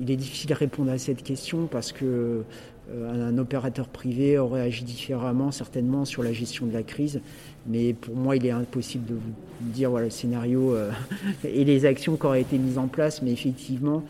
il 0.00 0.10
est 0.10 0.16
difficile 0.16 0.48
de 0.48 0.54
répondre 0.54 0.90
à 0.90 0.96
cette 0.96 1.22
question 1.22 1.66
parce 1.70 1.92
que 1.92 2.44
un 2.90 3.36
opérateur 3.36 3.86
privé 3.86 4.38
aurait 4.38 4.62
agi 4.62 4.82
différemment 4.82 5.50
certainement 5.50 6.06
sur 6.06 6.22
la 6.22 6.32
gestion 6.32 6.64
de 6.64 6.72
la 6.72 6.82
crise. 6.82 7.20
Mais 7.66 7.92
pour 7.92 8.16
moi, 8.16 8.34
il 8.36 8.46
est 8.46 8.50
impossible 8.50 9.04
de 9.04 9.12
vous 9.12 9.34
dire 9.60 9.90
le 9.90 10.08
scénario 10.08 10.74
et 11.44 11.64
les 11.64 11.84
actions 11.84 12.16
qui 12.16 12.24
auraient 12.24 12.40
été 12.40 12.56
mises 12.56 12.78
en 12.78 12.88
place. 12.88 13.20
Mais 13.20 13.32
effectivement, 13.32 14.04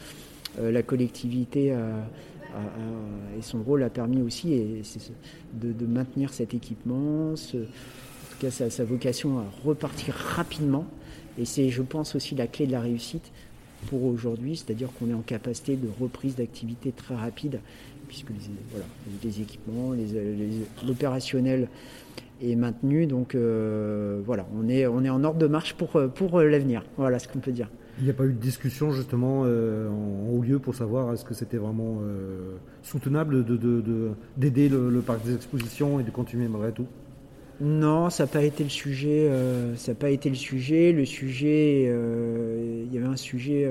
la 0.62 0.82
collectivité 0.84 1.74
et 3.38 3.42
son 3.42 3.62
rôle 3.62 3.82
a 3.82 3.90
permis 3.90 4.22
aussi 4.22 4.82
de, 5.54 5.87
maintenir 5.87 6.32
cet 6.32 6.54
équipement, 6.54 7.32
en 7.32 7.34
tout 7.34 7.66
cas 8.40 8.50
sa, 8.50 8.84
vocation 8.84 9.38
à 9.38 9.44
repartir 9.64 10.14
rapidement. 10.14 10.87
Et 11.38 11.44
c'est, 11.44 11.68
je 11.70 11.82
pense, 11.82 12.14
aussi 12.14 12.34
la 12.34 12.46
clé 12.46 12.66
de 12.66 12.72
la 12.72 12.80
réussite 12.80 13.30
pour 13.87 14.04
aujourd'hui, 14.04 14.56
c'est-à-dire 14.56 14.88
qu'on 14.98 15.08
est 15.08 15.14
en 15.14 15.22
capacité 15.22 15.76
de 15.76 15.88
reprise 16.00 16.34
d'activité 16.34 16.90
très 16.90 17.14
rapide, 17.14 17.61
puisque 18.08 18.30
les, 19.22 19.40
équipements, 19.40 19.92
l'opérationnel 20.87 21.68
est 22.42 22.56
maintenu. 22.56 23.06
Donc 23.06 23.34
euh, 23.34 24.20
voilà, 24.24 24.46
on 24.56 24.68
est, 24.68 24.87
en 24.87 25.24
ordre 25.24 25.38
de 25.38 25.46
marche 25.46 25.74
pour 25.74 26.40
l'avenir. 26.40 26.84
Voilà 26.96 27.18
ce 27.18 27.28
qu'on 27.28 27.38
peut 27.38 27.52
dire. 27.52 27.68
Il 27.98 28.04
n'y 28.04 28.11
a 28.11 28.14
pas 28.14 28.26
eu 28.26 28.32
de 28.32 28.38
discussion 28.38 28.92
justement 28.92 29.42
euh, 29.44 29.88
en, 29.88 30.30
haut 30.30 30.42
lieu 30.42 30.61
pour 30.61 30.74
savoir 30.74 31.12
est-ce 31.12 31.24
que 31.24 31.34
c'était 31.34 31.56
vraiment 31.56 31.98
euh, 32.02 32.56
soutenable 32.82 33.44
d'aider 34.37 34.68
de, 34.68 34.76
le, 34.76 35.00
parc 35.00 35.24
des 35.24 35.34
expositions 35.34 35.98
et 35.98 36.04
de 36.04 36.11
continuer 36.11 36.46
malgré 36.46 36.70
tout? 36.70 36.87
Non, 37.61 38.08
ça 38.08 38.24
n'a 38.24 38.28
pas 38.28 38.44
été 38.44 38.62
le 38.62 38.70
sujet. 38.70 39.28
Euh, 39.28 39.74
ça 39.74 39.92
n'a 39.92 39.96
pas 39.96 40.11
été 40.11 40.28
le 40.28 40.37
sujet. 40.37 40.92
Le 40.92 41.04
sujet, 41.04 41.84
il 41.87 42.94
y 42.94 42.98
avait 42.98 43.06
un 43.06 43.16
sujet 43.16 43.68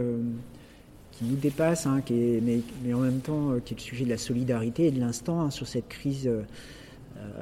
qui 1.12 1.24
nous 1.24 1.38
dépasse, 1.38 1.86
hein, 1.86 2.02
qui 2.06 2.14
est, 2.14 2.42
mais, 2.44 2.60
mais, 2.84 2.94
en 2.94 3.00
même 3.00 3.20
temps 3.20 3.54
qui 3.64 3.74
est 3.76 3.78
le 3.78 3.82
sujet 3.82 4.04
de 4.04 4.10
la 4.10 4.18
solidarité 4.18 4.88
et 4.88 4.92
de 4.92 5.00
l'instant 5.00 5.40
hein, 5.40 5.52
sur 5.52 5.68
cette 5.68 5.88
crise 5.88 6.30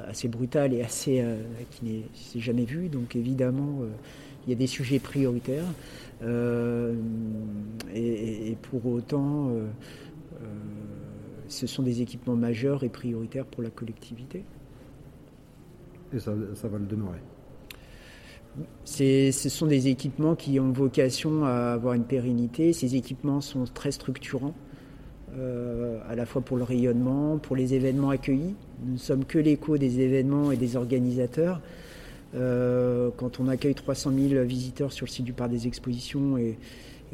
assez 0.06 0.28
brutale 0.28 0.72
et 0.72 0.82
assez 0.82 1.24
qui 1.72 1.84
n'est 1.84 2.40
jamais 2.40 2.64
vue. 2.64 2.88
Donc 2.88 3.16
évidemment, 3.16 3.80
il 4.46 4.50
y 4.50 4.52
a 4.52 4.56
des 4.56 4.66
sujets 4.66 4.98
prioritaires. 4.98 5.66
Euh, 6.22 6.94
et, 7.94 8.56
pour 8.62 8.86
autant, 8.86 9.48
euh, 9.48 9.66
euh, 10.40 10.46
ce 11.48 11.66
sont 11.66 11.82
des 11.82 12.00
équipements 12.00 12.36
majeurs 12.36 12.84
et 12.84 12.88
prioritaires 12.88 13.44
pour 13.44 13.62
la 13.62 13.70
collectivité. 13.70 14.44
Et 16.14 16.18
ça, 16.18 16.32
va 16.32 16.78
le 16.78 16.86
demeurer 16.86 17.18
ce 18.86 19.48
sont 19.50 19.66
des 19.66 19.88
équipements 19.88 20.34
qui 20.34 20.58
ont 20.58 20.72
vocation 20.72 21.44
à 21.44 21.74
avoir 21.74 21.92
une 21.92 22.04
pérennité. 22.04 22.72
Ces 22.72 22.96
équipements 22.96 23.42
sont 23.42 23.64
très 23.64 23.90
structurants, 23.90 24.54
à 26.08 26.14
la 26.14 26.24
fois 26.24 26.40
pour 26.40 26.56
le 26.56 26.62
rayonnement, 26.62 27.36
pour 27.36 27.54
les 27.54 27.74
événements 27.74 28.08
accueillis. 28.08 28.54
Nous 28.82 28.94
ne 28.94 28.98
sommes 28.98 29.26
que 29.26 29.38
l'écho 29.38 29.76
des 29.76 30.00
événements 30.00 30.52
et 30.52 30.56
des 30.56 30.76
organisateurs. 30.76 31.60
Euh, 32.36 33.10
quand 33.16 33.40
on 33.40 33.48
accueille 33.48 33.74
300 33.74 34.12
000 34.30 34.44
visiteurs 34.44 34.92
sur 34.92 35.06
le 35.06 35.10
site 35.10 35.24
du 35.24 35.32
parc 35.32 35.50
des 35.50 35.66
expositions 35.66 36.36
et, 36.36 36.56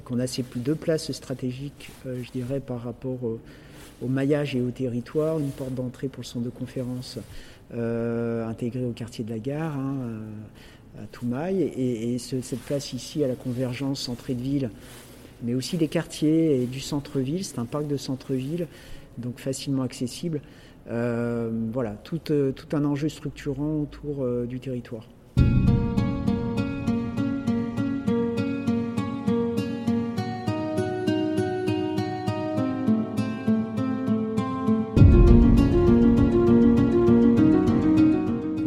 qu'on 0.05 0.19
a 0.19 0.27
ces 0.27 0.45
deux 0.57 0.75
places 0.75 1.13
stratégiques, 1.13 1.91
euh, 2.07 2.23
je 2.25 2.33
dirais, 2.33 2.61
par 2.61 2.83
rapport 2.83 3.19
au, 3.23 3.39
maillage 4.09 4.57
et 4.57 4.61
au 4.61 4.71
territoire, 4.71 5.39
une 5.39 5.51
porte 5.51 5.75
d'entrée 5.75 6.09
pour 6.09 6.23
le 6.23 6.27
centre 6.27 6.45
de 6.45 6.51
conférence 6.51 7.19
euh, 7.73 8.45
intégré 8.49 8.85
au 8.85 8.91
quartier 8.91 9.23
de 9.23 9.31
la 9.31 9.39
gare, 9.39 9.77
hein, 9.77 9.95
à 11.01 11.07
Toumaï, 11.13 11.63
et, 11.63 12.19
cette 12.19 12.59
place 12.61 12.93
ici 12.95 13.23
à 13.23 13.29
la 13.29 13.37
convergence 13.37 14.09
entrée 14.09 14.35
de 14.35 14.43
ville, 14.43 14.71
mais 15.45 15.55
aussi 15.55 15.77
des 15.77 15.87
quartiers 15.87 16.63
et 16.63 16.67
du 16.67 16.81
centre-ville. 16.81 17.45
C'est 17.45 17.61
un 17.61 17.65
parc 17.65 17.87
de 17.87 17.97
centre-ville, 17.97 18.67
donc 19.19 19.39
facilement 19.39 19.83
accessible. 19.83 20.41
Euh, 20.89 21.51
voilà, 21.73 21.97
euh, 22.31 22.53
tout, 22.53 22.77
un 22.77 22.85
enjeu 22.85 23.09
structurant 23.09 23.81
autour 23.81 24.25
euh, 24.25 24.47
du 24.47 24.61
territoire. 24.61 25.09